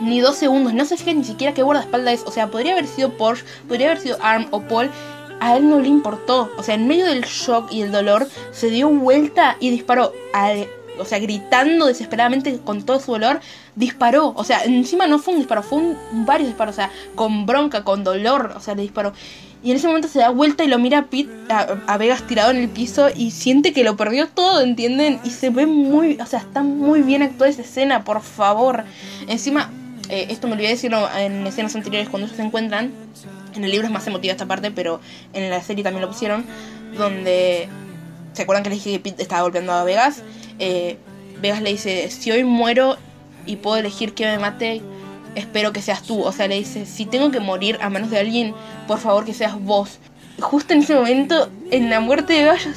[0.00, 0.74] ni dos segundos.
[0.74, 2.26] No se fija ni siquiera qué guardaespaldas es.
[2.26, 4.90] O sea, podría haber sido Porsche, podría haber sido Arm o Paul.
[5.40, 6.50] A él no le importó.
[6.58, 10.12] O sea, en medio del shock y el dolor, se dio vuelta y disparó.
[10.98, 13.40] o sea, gritando desesperadamente con todo su dolor,
[13.76, 14.32] disparó.
[14.36, 16.74] O sea, encima no fue un disparo, fue un, varios disparos.
[16.74, 18.54] O sea, con bronca, con dolor.
[18.56, 19.12] O sea, le disparó.
[19.62, 22.50] Y en ese momento se da vuelta y lo mira a, Pete, a, Vegas tirado
[22.50, 25.20] en el piso y siente que lo perdió todo, ¿entienden?
[25.22, 28.84] Y se ve muy, o sea, está muy bien actuada esa escena, por favor.
[29.28, 29.70] Encima,
[30.08, 32.90] eh, esto me olvidé decirlo en escenas anteriores cuando ellos se encuentran.
[33.54, 35.00] En el libro es más emotiva esta parte, pero
[35.34, 36.46] en la serie también lo pusieron.
[36.96, 37.68] Donde.
[38.32, 40.22] ¿Se acuerdan que le dije que Pete estaba golpeando a Vegas?
[40.58, 40.96] Eh,
[41.42, 42.96] Vegas le dice: Si hoy muero
[43.46, 44.82] y puedo elegir que me mate,
[45.34, 46.22] espero que seas tú.
[46.22, 48.54] O sea, le dice: Si tengo que morir a manos de alguien,
[48.86, 49.98] por favor que seas vos.
[50.40, 52.68] Justo en ese momento, en la muerte de Vegas,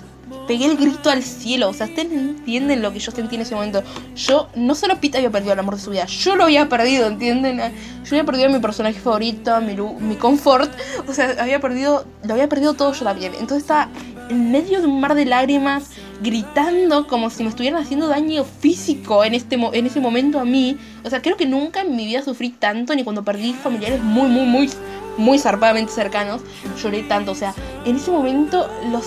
[0.48, 1.70] pegué el grito al cielo.
[1.70, 3.84] O sea, ustedes entienden lo que yo sentí en ese momento.
[4.16, 7.08] Yo, no solo Pete había perdido el amor de su vida, yo lo había perdido,
[7.08, 7.58] ¿entienden?
[7.58, 10.72] Yo había perdido a mi personaje favorito, mi, mi confort.
[11.08, 13.34] O sea, había perdido, lo había perdido todo yo también.
[13.34, 13.90] Entonces estaba
[14.30, 19.24] en medio de un mar de lágrimas, gritando como si me estuvieran haciendo daño físico
[19.24, 20.78] en, este, en ese momento a mí.
[21.04, 24.30] O sea, creo que nunca en mi vida sufrí tanto, ni cuando perdí familiares muy,
[24.30, 24.70] muy, muy,
[25.18, 26.42] muy zarpadamente cercanos,
[26.82, 27.32] lloré tanto.
[27.32, 27.54] O sea,
[27.86, 29.06] en ese momento los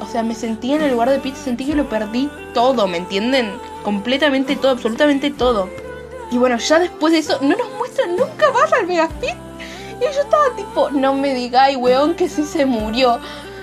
[0.00, 2.96] o sea, me sentí en el lugar de Pete, sentí que lo perdí todo, ¿me
[2.96, 3.52] entienden?
[3.82, 5.68] Completamente todo, absolutamente todo.
[6.30, 9.34] Y bueno, ya después de eso, no nos muestran nunca más al Megapit.
[10.00, 13.18] Y yo estaba tipo, no me digáis, weón, que sí se murió.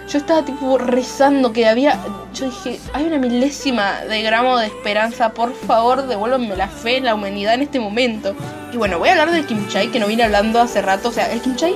[0.07, 1.99] Yo estaba tipo rezando que había.
[2.33, 7.15] Yo dije, hay una milésima de gramo de esperanza, por favor, devuélvanme la fe la
[7.15, 8.35] humanidad en este momento.
[8.71, 11.09] Y bueno, voy a hablar del Kim Chai, que no vine hablando hace rato.
[11.09, 11.75] O sea, el Kim Chai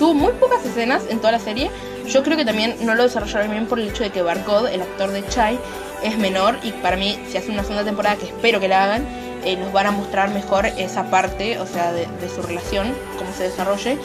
[0.00, 1.70] tuvo muy pocas escenas en toda la serie,
[2.10, 4.82] yo creo que también no lo desarrollaron bien por el hecho de que Barcode, el
[4.82, 5.58] actor de Chai,
[6.02, 9.06] es menor y para mí si hace una segunda temporada, que espero que la hagan,
[9.44, 13.44] eh, nos van a mostrar mejor esa parte, o sea, de, su relación, cómo se
[13.44, 13.98] desarrolle.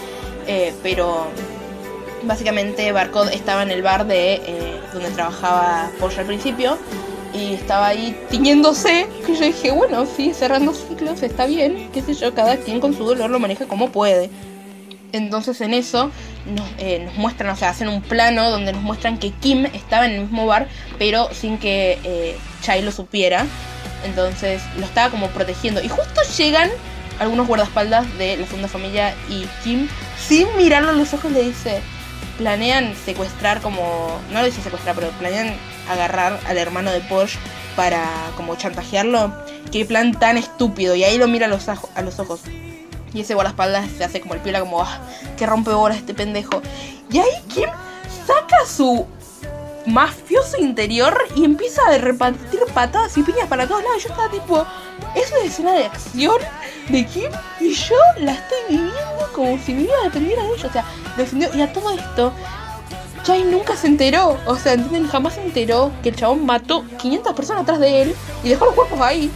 [0.48, 1.28] Eh, pero
[2.26, 6.78] básicamente Barcode estaba en el bar de eh, donde trabajaba Porsche al principio
[7.34, 9.08] y estaba ahí tiñéndose.
[9.28, 12.94] Y yo dije, bueno, sí, cerrando ciclos está bien, qué sé yo, cada quien con
[12.94, 14.30] su dolor lo maneja como puede.
[15.12, 16.12] Entonces en eso
[16.78, 20.14] eh, nos, muestran, o sea, hacen un plano donde nos muestran que Kim estaba en
[20.14, 23.46] el mismo bar, pero sin que eh, Chai lo supiera.
[24.06, 25.82] Entonces lo estaba como protegiendo.
[25.82, 26.70] Y justo llegan
[27.20, 29.88] algunos guardaespaldas de la segunda familia y Kim,
[30.20, 31.82] sin mirarlo a los ojos, le dice,
[32.38, 35.56] planean secuestrar como, no lo dice secuestrar, pero planean
[35.90, 37.40] agarrar al hermano de Porsche
[37.76, 39.34] para como chantajearlo.
[39.72, 40.96] Qué plan tan estúpido.
[40.96, 42.42] Y ahí lo mira a los, a los ojos.
[43.14, 45.00] Y ese guardaespaldas se hace como el piola, como, ah,
[45.38, 46.62] que rompe bolas este pendejo.
[47.10, 47.70] Y ahí Kim
[48.26, 49.06] saca su
[49.86, 54.04] mafioso interior y empieza a repartir patadas y piñas para todos lados.
[54.04, 54.66] Yo estaba tipo,
[55.16, 56.38] es una escena de acción
[56.90, 60.68] de Kim y yo la estoy viviendo como si mi vida dependiera de ella.
[60.68, 60.86] O sea,
[61.18, 61.50] defendió.
[61.54, 62.34] Y a todo esto,
[63.24, 64.38] Chai nunca se enteró.
[64.46, 65.08] O sea, ¿entienden?
[65.08, 68.76] Jamás se enteró que el chabón mató 500 personas atrás de él y dejó los
[68.76, 69.32] cuerpos ahí.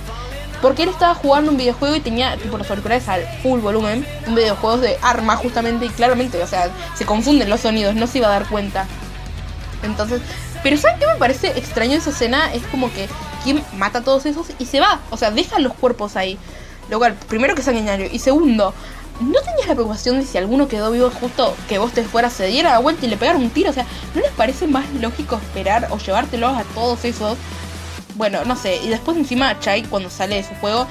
[0.62, 4.06] Porque él estaba jugando un videojuego y tenía tipo los auriculares al full volumen.
[4.28, 8.18] Un videojuego de arma justamente y claramente, o sea, se confunden los sonidos, no se
[8.18, 8.86] iba a dar cuenta.
[9.84, 10.22] Entonces,
[10.64, 12.54] pero ¿saben qué me parece extraño esa escena?
[12.54, 13.08] Es como que
[13.44, 15.00] Kim mata a todos esos y se va.
[15.10, 16.38] O sea, deja los cuerpos ahí.
[16.90, 18.08] Lo cual, primero que sanguinario.
[18.12, 18.74] Y segundo,
[19.20, 22.48] ¿no tenías la preocupación de si alguno quedó vivo justo que vos te fueras, se
[22.48, 23.70] diera la vuelta y le pegara un tiro?
[23.70, 27.38] O sea, ¿no les parece más lógico esperar o llevártelos a todos esos?
[28.16, 28.78] Bueno, no sé.
[28.84, 30.88] Y después encima Chai cuando sale de su juego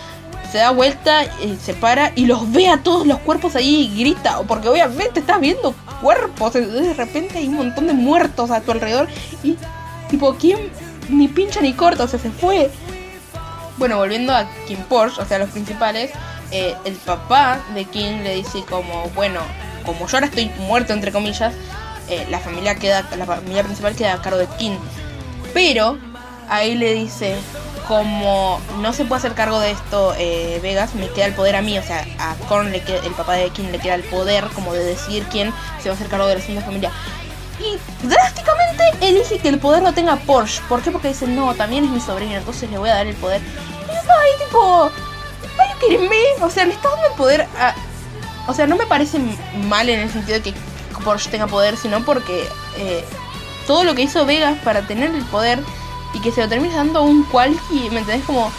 [0.50, 4.00] se da vuelta, y se para y los ve a todos los cuerpos ahí y
[4.00, 4.40] grita.
[4.46, 6.54] Porque obviamente estás viendo cuerpos.
[6.54, 9.08] De repente hay un montón de muertos a tu alrededor.
[9.42, 9.56] Y
[10.08, 10.70] tipo, ¿quién
[11.08, 12.04] ni pincha ni corta?
[12.04, 12.70] O sea, se fue.
[13.76, 16.10] Bueno, volviendo a Kim Porsche, o sea, los principales.
[16.50, 19.40] Eh, el papá de Kim le dice como, bueno,
[19.84, 21.52] como yo ahora estoy muerto entre comillas,
[22.08, 24.74] eh, la familia queda, la familia principal queda a cargo de Kim.
[25.52, 25.98] Pero
[26.48, 27.36] ahí le dice,
[27.88, 31.62] como no se puede hacer cargo de esto eh, Vegas, me queda el poder a
[31.62, 34.44] mí, o sea, a Korn, le queda, el papá de Kim, le queda el poder
[34.54, 36.92] como de decir quién se va a hacer cargo de la segunda familia.
[37.58, 40.60] Y drásticamente elige que el poder lo tenga Porsche.
[40.68, 40.90] ¿Por qué?
[40.90, 43.40] Porque dice, no, también es mi sobrino, entonces le voy a dar el poder.
[43.40, 44.90] Y yo ahí tipo,
[45.58, 47.74] ¿are O sea, le está dando el poder a...
[48.46, 49.18] O sea, no me parece
[49.66, 50.54] mal en el sentido de que
[51.04, 52.46] Porsche tenga poder, sino porque
[52.76, 53.04] eh,
[53.66, 55.58] todo lo que hizo Vegas para tener el poder
[56.14, 57.26] y que se lo termine dando un
[57.70, 58.24] y ¿me entendés?
[58.24, 58.50] Como,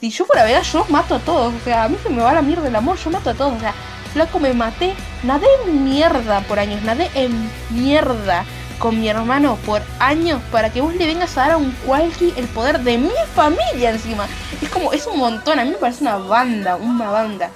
[0.00, 1.54] si yo fuera Vega, yo mato a todos.
[1.54, 3.54] O sea, a mí se me va la mierda el amor, yo mato a todos.
[3.54, 3.74] O sea,
[4.12, 8.44] flaco, me maté, nadé en mierda por años, nadé en mierda
[8.78, 12.34] con mi hermano por años para que vos le vengas a dar a un Qualky
[12.36, 14.26] el poder de mi familia encima.
[14.60, 17.50] Es como, es un montón, a mí me parece una banda, una banda.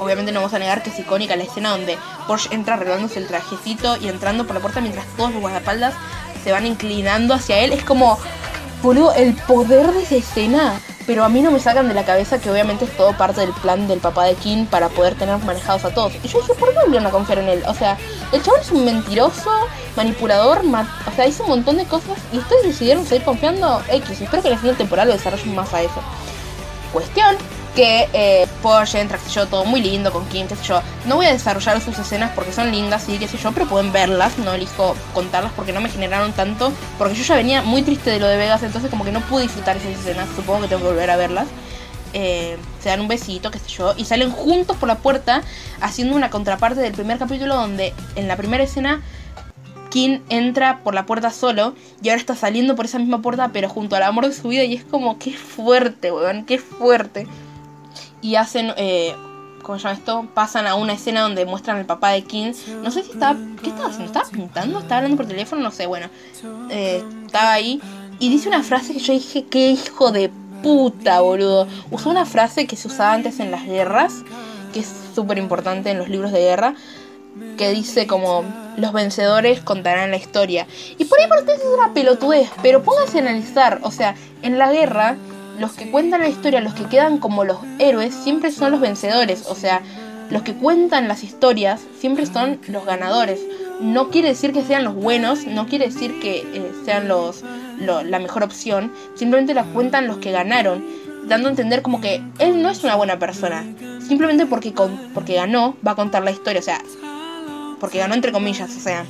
[0.00, 1.96] Obviamente no vamos a negar que es icónica la escena donde
[2.26, 5.94] Porsche entra arreglándose el trajecito y entrando por la puerta mientras todos los guardaespaldas
[6.42, 7.72] se van inclinando hacia él.
[7.72, 8.18] Es como,
[8.82, 10.80] Boludo, el poder de esa escena.
[11.06, 13.52] Pero a mí no me sacan de la cabeza que obviamente es todo parte del
[13.54, 16.12] plan del papá de Kim para poder tener manejados a todos.
[16.22, 17.62] Y yo dije, ¿por qué me enviaron a confiar en él?
[17.66, 17.98] O sea,
[18.30, 19.50] el chaval es un mentiroso,
[19.96, 24.20] manipulador, o sea, hizo un montón de cosas y ustedes decidieron seguir confiando X.
[24.20, 26.00] Espero que la final temporal lo desarrollen más a eso.
[26.92, 27.36] Cuestión
[27.74, 30.82] que eh, Porsche qué sé yo, todo muy lindo con Kim, qué sé yo.
[31.06, 33.92] No voy a desarrollar sus escenas porque son lindas y qué sé yo, pero pueden
[33.92, 38.10] verlas, no elijo contarlas porque no me generaron tanto, porque yo ya venía muy triste
[38.10, 40.82] de lo de Vegas, entonces como que no pude disfrutar esas escenas, supongo que tengo
[40.82, 41.46] que volver a verlas.
[42.14, 45.42] Eh, se dan un besito, qué sé yo, y salen juntos por la puerta
[45.80, 49.00] haciendo una contraparte del primer capítulo donde en la primera escena
[49.88, 53.70] Kim entra por la puerta solo y ahora está saliendo por esa misma puerta pero
[53.70, 57.26] junto al amor de su vida y es como, qué fuerte, weón, qué fuerte
[58.22, 59.14] y hacen, eh,
[59.62, 60.26] ¿cómo se llama esto?
[60.32, 62.54] Pasan a una escena donde muestran al papá de Kim.
[62.82, 64.06] No sé si estaba, ¿qué estaba haciendo?
[64.06, 64.78] ¿Estaba pintando?
[64.78, 65.60] ¿Estaba hablando por teléfono?
[65.60, 66.08] No sé, bueno.
[66.70, 67.80] Eh, estaba ahí
[68.18, 70.30] y dice una frase que yo dije, qué hijo de
[70.62, 71.66] puta, boludo.
[71.90, 74.22] Usó una frase que se usaba antes en las guerras,
[74.72, 76.74] que es súper importante en los libros de guerra,
[77.58, 78.44] que dice como
[78.76, 80.66] los vencedores contarán la historia.
[80.98, 84.70] Y por ahí por es una pelotudez, pero pónganse a analizar, o sea, en la
[84.72, 85.16] guerra
[85.58, 89.46] los que cuentan la historia, los que quedan como los héroes, siempre son los vencedores.
[89.48, 89.82] O sea,
[90.30, 93.40] los que cuentan las historias siempre son los ganadores.
[93.80, 97.42] No quiere decir que sean los buenos, no quiere decir que eh, sean los
[97.86, 100.84] la mejor opción, simplemente las cuentan los que ganaron,
[101.26, 103.64] dando a entender como que él no es una buena persona,
[104.06, 104.72] simplemente porque,
[105.12, 106.80] porque ganó va a contar la historia, o sea,
[107.80, 109.04] porque ganó entre comillas, o sea,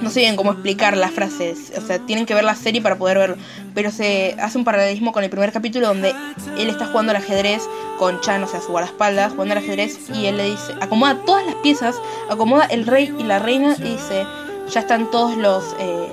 [0.00, 2.96] no sé bien cómo explicar las frases, o sea, tienen que ver la serie para
[2.96, 3.36] poder verlo,
[3.74, 6.14] pero se hace un paralelismo con el primer capítulo donde
[6.58, 7.62] él está jugando al ajedrez
[7.98, 11.44] con Chan, o sea, su guardaespaldas, jugando al ajedrez y él le dice, acomoda todas
[11.44, 11.96] las piezas,
[12.30, 14.24] acomoda el rey y la reina y dice,
[14.70, 16.08] ya están todos los, eh,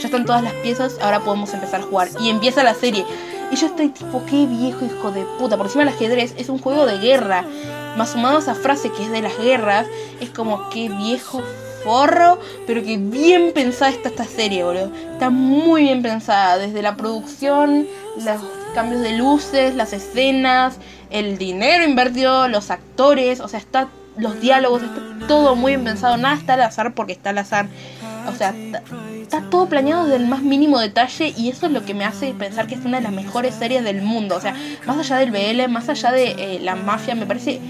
[0.00, 3.04] ya están todas las piezas, ahora podemos empezar a jugar y empieza la serie.
[3.50, 5.56] Y yo estoy tipo, qué viejo hijo de puta.
[5.56, 7.46] Por encima el ajedrez es un juego de guerra.
[7.96, 9.86] Más sumado a esa frase que es de las guerras,
[10.20, 11.42] es como qué viejo
[11.88, 14.92] forro, pero que bien pensada está esta serie, boludo.
[15.12, 18.42] Está muy bien pensada, desde la producción, los
[18.74, 20.76] cambios de luces, las escenas,
[21.08, 26.18] el dinero invertido, los actores, o sea, está los diálogos, está todo muy bien pensado,
[26.18, 27.68] nada está al azar porque está al azar.
[28.28, 28.54] O sea,
[29.22, 32.34] está, todo planeado desde el más mínimo detalle y eso es lo que me hace
[32.34, 34.36] pensar que es una de las mejores series del mundo.
[34.36, 34.54] O sea,
[34.86, 37.60] más allá del BL, más allá de eh, la mafia, me parece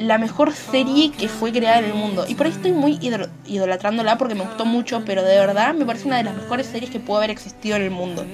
[0.00, 2.24] la mejor serie que fue creada en el mundo.
[2.26, 2.98] Y por ahí estoy muy
[3.46, 6.90] idolatrándola porque me gustó mucho, pero de verdad me parece una de las mejores series
[6.90, 8.24] que pudo haber existido en el mundo.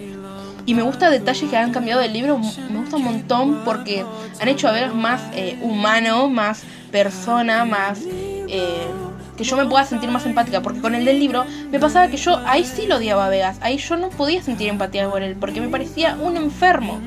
[0.64, 4.04] Y me gusta detalles que han cambiado del libro, me gusta un montón porque
[4.40, 6.62] han hecho a ver más eh, humano, más
[6.92, 8.00] persona, más...
[8.48, 8.86] Eh,
[9.36, 12.16] que yo me pueda sentir más empática, porque con el del libro me pasaba que
[12.16, 15.36] yo ahí sí lo odiaba a Vegas, ahí yo no podía sentir empatía por él,
[15.38, 17.00] porque me parecía un enfermo.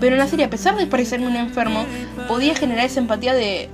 [0.00, 1.86] Pero en la serie, a pesar de parecer un enfermo,
[2.28, 3.70] podía generar esa empatía de.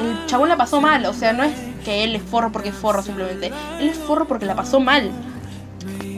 [0.00, 1.52] El chabón la pasó mal, o sea, no es
[1.84, 3.52] que él es forro porque es forro simplemente.
[3.80, 5.10] Él es forro porque la pasó mal.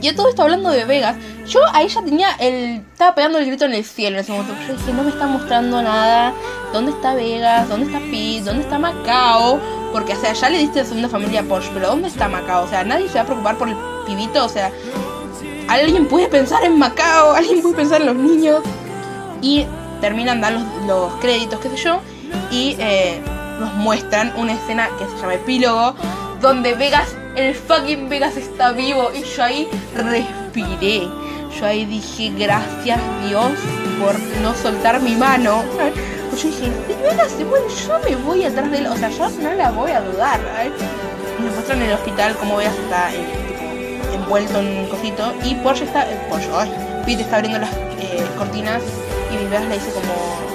[0.01, 1.15] Y a todo esto hablando de Vegas,
[1.47, 2.83] yo ahí ya tenía el.
[2.91, 4.53] Estaba pegando el grito en el cielo en ese momento.
[4.67, 6.33] Yo dije, no me está mostrando nada.
[6.73, 7.69] ¿Dónde está Vegas?
[7.69, 8.41] ¿Dónde está Pete?
[8.43, 9.59] ¿Dónde está Macao?
[9.91, 12.63] Porque, o sea, ya le diste a segunda familia a Porsche, pero ¿dónde está Macao?
[12.63, 13.75] O sea, nadie se va a preocupar por el
[14.07, 14.71] pibito, o sea.
[15.67, 18.61] Alguien puede pensar en Macao, alguien puede pensar en los niños.
[19.41, 19.65] Y
[20.01, 21.99] terminan dan los, los créditos, qué sé yo.
[22.49, 23.21] Y eh,
[23.61, 25.95] nos muestran una escena que se llama Epílogo,
[26.41, 29.11] donde Vegas, el fucking Vegas está vivo.
[29.13, 31.07] Y yo ahí respiré.
[31.59, 33.51] Yo ahí dije, gracias Dios
[34.01, 35.63] por no soltar mi mano.
[36.31, 36.71] Yo dije,
[37.03, 38.87] Vegas se muere, yo me voy atrás de él.
[38.87, 40.39] O sea, yo no la voy a dudar.
[41.37, 45.33] Y nos muestran el hospital como Vegas está eh, envuelto en un cosito.
[45.43, 46.09] Y Porsche está.
[46.09, 46.71] Eh, Porsche, ay,
[47.05, 48.81] Pete está abriendo las eh, cortinas.
[49.29, 50.50] Y Vegas le dice como.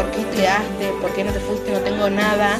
[0.00, 0.92] ¿Por qué te quedaste?
[1.02, 1.72] ¿Por qué no te fuiste?
[1.72, 2.58] No tengo nada.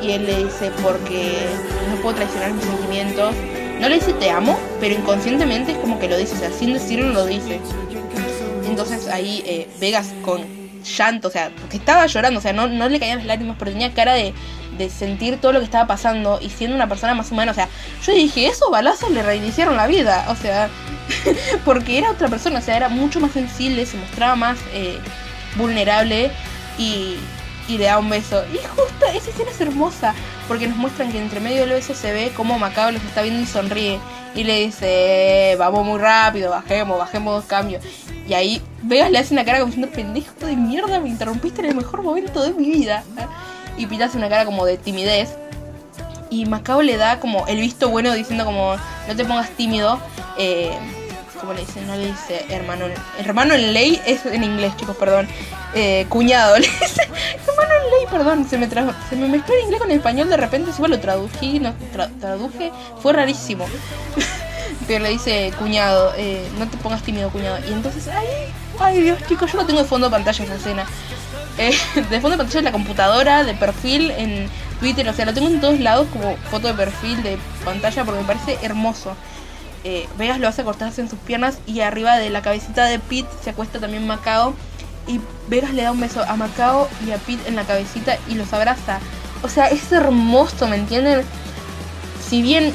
[0.00, 1.46] Y él le dice, porque
[1.90, 3.34] no puedo traicionar mis sentimientos.
[3.78, 6.72] No le dice te amo, pero inconscientemente es como que lo dice, o sea, sin
[6.72, 7.60] decirlo lo dice.
[8.64, 10.40] Entonces ahí eh, Vegas con
[10.82, 13.72] llanto, o sea, porque estaba llorando, o sea, no, no le caían las lágrimas, pero
[13.72, 14.32] tenía cara de,
[14.78, 17.68] de sentir todo lo que estaba pasando y siendo una persona más humana, o sea,
[18.02, 20.70] yo dije, esos balazos le reiniciaron la vida, o sea,
[21.66, 24.98] porque era otra persona, o sea, era mucho más sensible, se mostraba más eh,
[25.56, 26.30] vulnerable
[26.78, 27.16] y,
[27.68, 28.42] y le da un beso.
[28.52, 30.14] Y justo esa escena es hermosa,
[30.48, 33.40] porque nos muestran que entre medio del beso se ve como Macao los está viendo
[33.42, 33.98] y sonríe.
[34.34, 37.80] Y le dice, "Eh, vamos muy rápido, bajemos, bajemos cambio.
[38.26, 41.66] Y ahí Vegas le hace una cara como diciendo, pendejo de mierda, me interrumpiste en
[41.66, 43.04] el mejor momento de mi vida.
[43.76, 45.36] Y Pita hace una cara como de timidez.
[46.30, 50.00] Y Macao le da como el visto bueno diciendo como, no te pongas tímido.
[50.38, 50.72] Eh,
[51.42, 51.80] ¿Cómo le dice?
[51.82, 52.86] No le dice hermano.
[53.18, 55.28] Hermano en ley es en inglés, chicos, perdón.
[55.74, 57.02] Eh, cuñado, le dice.
[57.46, 58.46] Hermano en ley, perdón.
[58.48, 60.72] Se me, se me mezcló el inglés con el español de repente.
[60.72, 62.70] Si lo traduje, no, tra- traduje.
[63.02, 63.66] Fue rarísimo.
[64.86, 67.58] Pero le dice cuñado, eh, no te pongas tímido, cuñado.
[67.68, 68.26] Y entonces, ay,
[68.78, 70.86] ay Dios, chicos, yo no tengo de fondo de pantalla esa escena.
[71.58, 71.70] Eh,
[72.08, 74.48] de fondo de pantalla en la computadora, de perfil, en
[74.80, 78.20] Twitter, o sea, lo tengo en todos lados como foto de perfil, de pantalla, porque
[78.22, 79.14] me parece hermoso.
[79.84, 83.28] Eh, Vegas lo hace acostarse en sus piernas y arriba de la cabecita de Pete
[83.42, 84.54] se acuesta también Macao.
[85.06, 88.34] Y Vegas le da un beso a Macao y a Pete en la cabecita y
[88.34, 89.00] los abraza.
[89.42, 91.22] O sea, es hermoso, ¿me entienden?
[92.28, 92.72] Si bien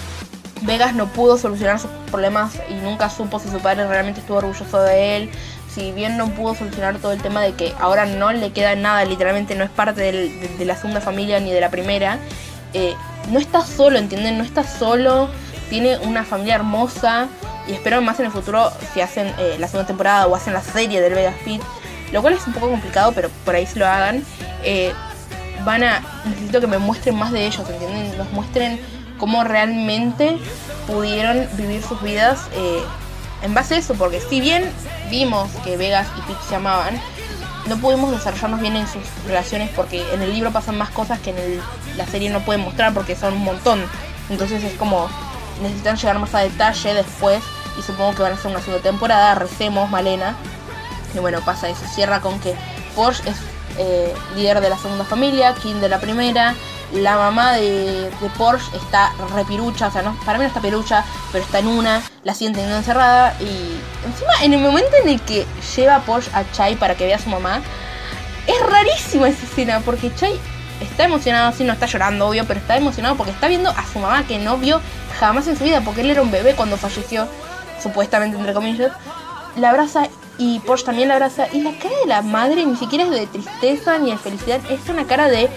[0.64, 4.82] Vegas no pudo solucionar sus problemas y nunca supo si su padre realmente estuvo orgulloso
[4.82, 5.30] de él,
[5.74, 9.06] si bien no pudo solucionar todo el tema de que ahora no le queda nada,
[9.06, 12.18] literalmente no es parte de la segunda familia ni de la primera,
[12.74, 12.96] eh,
[13.32, 14.38] no está solo, ¿entienden?
[14.38, 15.30] No está solo,
[15.70, 17.28] tiene una familia hermosa
[17.68, 20.62] y espero más en el futuro si hacen eh, la segunda temporada o hacen la
[20.62, 21.64] serie del Vegas Pete,
[22.12, 24.24] lo cual es un poco complicado, pero por ahí se lo hagan.
[24.64, 24.94] eh,
[25.66, 28.18] van a necesito que me muestren más de ellos, ¿entienden?
[28.18, 28.80] Nos muestren
[29.18, 30.38] cómo realmente
[30.86, 32.82] pudieron vivir sus vidas eh,
[33.42, 34.72] en base a eso, porque si bien
[35.10, 37.00] vimos que Vegas y Pete se amaban,
[37.68, 41.32] no pudimos desarrollarnos bien en sus relaciones porque en el libro pasan más cosas que
[41.32, 41.62] en
[41.98, 43.84] la serie no pueden mostrar porque son un montón.
[44.30, 45.10] Entonces es como
[45.62, 47.44] necesitan llegar más a detalle después
[47.78, 50.36] y supongo que van a hacer una segunda temporada, recemos Malena.
[51.14, 52.56] Y bueno, pasa eso, cierra con que
[52.96, 53.38] Porsche es
[53.78, 56.56] eh, líder de la segunda familia, King de la primera,
[56.94, 61.04] la mamá de, de Porsche está repirucha, o sea, no, para mí no está perucha,
[61.32, 65.22] pero está en una, la siguen teniendo encerrada y encima en el momento en el
[65.22, 65.46] que
[65.76, 67.62] lleva Porsche a Chai para que vea a su mamá,
[68.48, 70.40] es rarísima esa escena porque Chai
[70.82, 74.00] está emocionado, sí, no está llorando, obvio, pero está emocionado porque está viendo a su
[74.00, 74.82] mamá que no vio
[75.20, 77.28] jamás en su vida porque él era un bebé cuando falleció,
[77.82, 78.92] supuestamente entre comillas.
[79.56, 80.08] La abraza
[80.38, 83.28] y Porsche también la abraza y la cara de la madre ni siquiera es de
[83.28, 85.50] tristeza ni de felicidad, es una cara de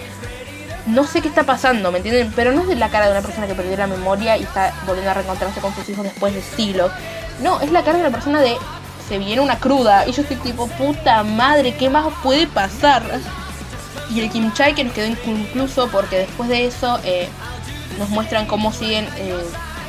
[0.87, 2.33] no sé qué está pasando, ¿me entienden?
[2.35, 4.73] Pero no es de la cara de una persona que perdió la memoria y está
[4.87, 6.91] volviendo a reencontrarse con sus hijos después de siglos.
[7.41, 8.57] No, es la cara de una persona de
[9.07, 13.03] se viene una cruda y yo estoy tipo, puta madre, ¿qué más puede pasar?
[14.13, 17.29] Y el Kim Chai que nos quedó inconcluso porque después de eso eh,
[17.97, 19.35] nos muestran cómo siguen, eh,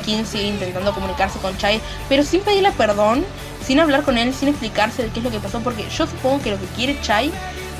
[0.05, 3.25] Kim sigue intentando comunicarse con Chai, pero sin pedirle perdón,
[3.65, 6.41] sin hablar con él, sin explicarse de qué es lo que pasó, porque yo supongo
[6.41, 7.31] que lo que quiere Chai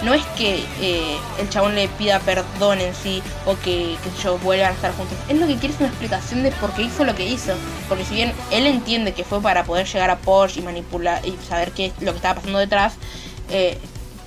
[0.04, 4.38] no es que eh, el chabón le pida perdón en sí o que, que yo
[4.40, 5.18] vuelvan a estar juntos.
[5.30, 7.54] Es lo que quiere es una explicación de por qué hizo lo que hizo.
[7.88, 11.34] Porque si bien él entiende que fue para poder llegar a Porsche y manipular y
[11.48, 12.96] saber qué es lo que estaba pasando detrás,
[13.50, 13.78] eh,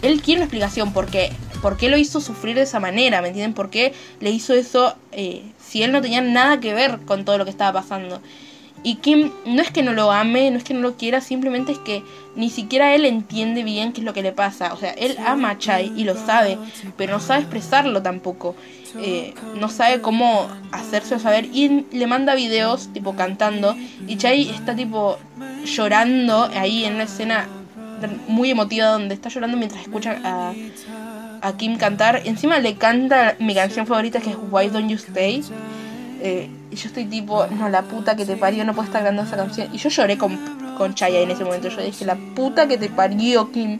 [0.02, 1.32] él quiere una explicación porque
[1.62, 3.54] por qué lo hizo sufrir de esa manera, ¿me entienden?
[3.54, 7.38] ¿Por qué le hizo eso eh, si él no tenía nada que ver con todo
[7.38, 8.20] lo que estaba pasando?
[8.82, 11.72] Y Kim no es que no lo ame, no es que no lo quiera, simplemente
[11.72, 12.04] es que
[12.36, 14.72] ni siquiera él entiende bien qué es lo que le pasa.
[14.74, 16.58] O sea, él ama a Chai y lo sabe,
[16.96, 18.54] pero no sabe expresarlo tampoco.
[18.98, 23.76] Eh, no sabe cómo hacerse saber y le manda videos tipo cantando
[24.06, 25.18] y Chai está tipo
[25.64, 27.46] llorando ahí en una escena
[28.28, 30.54] muy emotiva donde está llorando mientras escucha a,
[31.46, 32.22] a Kim cantar.
[32.24, 35.42] Encima le canta mi canción favorita que es Why Don't You Stay.
[36.20, 39.22] Eh, y yo estoy tipo, no, la puta que te parió, no puedo estar cantando
[39.22, 39.68] esa canción.
[39.72, 40.36] Y yo lloré con,
[40.76, 41.68] con Chaya en ese momento.
[41.68, 43.78] Yo dije, la puta que te parió, Kim.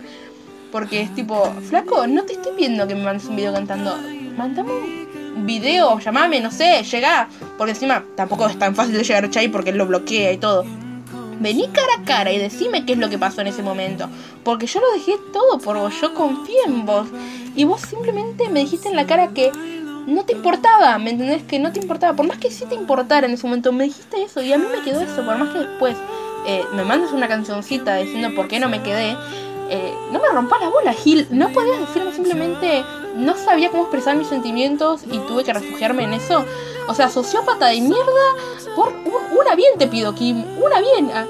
[0.71, 3.97] Porque es tipo, flaco, no te estoy viendo que me mandes un video cantando.
[4.37, 4.71] Mándame
[5.35, 7.29] un video, llamame, no sé, llega.
[7.59, 10.37] Porque encima tampoco es tan fácil de llegar a Chay porque él lo bloquea y
[10.37, 10.65] todo.
[11.41, 14.09] Vení cara a cara y decime qué es lo que pasó en ese momento.
[14.45, 17.09] Porque yo lo dejé todo por vos, yo confié en vos.
[17.55, 19.53] Y vos simplemente me dijiste en la cara que
[20.07, 21.43] no te importaba, ¿me entendés?
[21.43, 24.23] Que no te importaba, por más que sí te importara en ese momento, me dijiste
[24.23, 25.97] eso y a mí me quedó eso, por más que después
[26.47, 29.17] eh, me mandes una cancioncita diciendo por qué no me quedé,
[29.69, 32.85] eh, no me rompas la bola, Gil, no podías decirme simplemente,
[33.17, 36.45] no sabía cómo expresar mis sentimientos y tuve que refugiarme en eso.
[36.89, 38.27] O sea, sociópata de mierda,
[38.77, 38.93] por
[39.39, 41.11] una bien te pido, Kim, una bien.
[41.13, 41.27] Ah,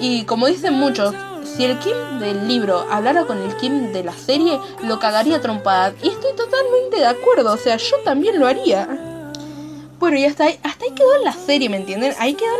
[0.00, 1.14] y como dicen muchos,
[1.44, 5.92] si el Kim del libro hablara con el Kim de la serie, lo cagaría trompada.
[6.02, 9.11] Y estoy totalmente de acuerdo, o sea, yo también lo haría.
[10.02, 12.12] Bueno, y hasta ahí, hasta ahí quedó la serie, ¿me entienden?
[12.18, 12.50] Ahí quedó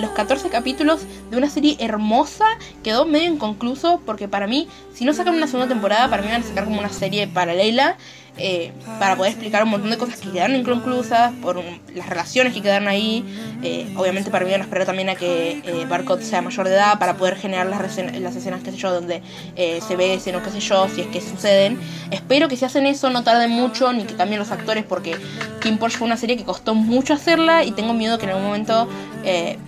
[0.00, 2.46] los 14 capítulos de una serie hermosa.
[2.82, 6.40] Quedó medio inconcluso porque para mí, si no sacan una segunda temporada, para mí van
[6.40, 7.98] a sacar como una serie paralela.
[8.38, 11.62] Eh, para poder explicar un montón de cosas que quedaron inconclusas, por
[11.94, 13.24] las relaciones que quedaron ahí.
[13.62, 16.98] Eh, obviamente para mí a esperar también a que eh, Barcott sea mayor de edad
[16.98, 19.22] para poder generar las, las escenas, qué sé yo, donde
[19.56, 21.78] se besen o qué sé yo, si es que suceden.
[22.10, 25.16] Espero que si hacen eso no tarden mucho ni que cambien los actores porque
[25.60, 28.44] Kim Porsche fue una serie que costó mucho hacerla y tengo miedo que en algún
[28.46, 28.88] momento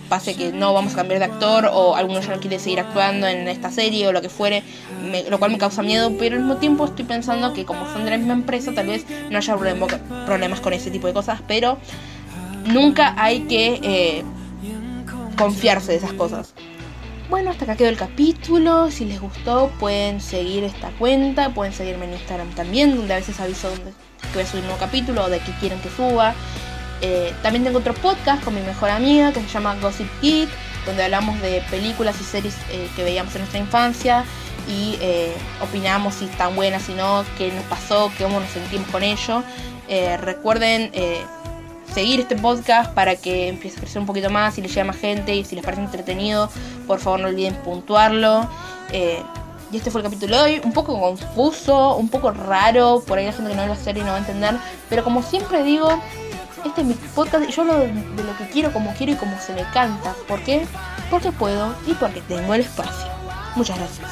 [0.07, 3.27] pase que no vamos a cambiar de actor o alguno ya no quiere seguir actuando
[3.27, 4.63] en esta serie o lo que fuere,
[5.29, 8.11] lo cual me causa miedo, pero al mismo tiempo estoy pensando que como son de
[8.11, 9.55] la misma empresa, tal vez no haya
[10.25, 11.77] problemas con ese tipo de cosas, pero
[12.65, 14.23] nunca hay que eh,
[15.37, 16.53] confiarse de esas cosas.
[17.29, 18.89] Bueno, hasta acá quedó el capítulo.
[18.89, 21.53] Si les gustó, pueden seguir esta cuenta.
[21.53, 24.69] Pueden seguirme en Instagram también, donde a veces aviso donde, que voy a subir un
[24.69, 26.33] nuevo capítulo o de que quieren que suba.
[27.01, 30.47] Eh, también tengo otro podcast con mi mejor amiga que se llama Gossip Kid,
[30.85, 34.25] donde hablamos de películas y series eh, que veíamos en nuestra infancia
[34.67, 39.03] y eh, opinamos si están buenas, si no, qué nos pasó, cómo nos sentimos con
[39.03, 39.43] ello.
[40.21, 40.91] Recuerden
[41.91, 44.85] seguir este podcast para que empiece a crecer un poquito más y le llegue a
[44.85, 46.47] más gente y si les parece entretenido,
[46.85, 48.47] por favor no olviden puntuarlo.
[48.91, 53.25] y este fue el capítulo de hoy, un poco confuso, un poco raro, por ahí
[53.25, 54.57] la gente que no lo serie no va a entender,
[54.89, 55.99] pero como siempre digo,
[56.65, 59.39] este es mi podcast y yo hablo de lo que quiero, como quiero y como
[59.39, 60.13] se me canta.
[60.27, 60.65] ¿Por qué?
[61.09, 63.07] Porque puedo y porque tengo el espacio.
[63.55, 64.09] Muchas gracias.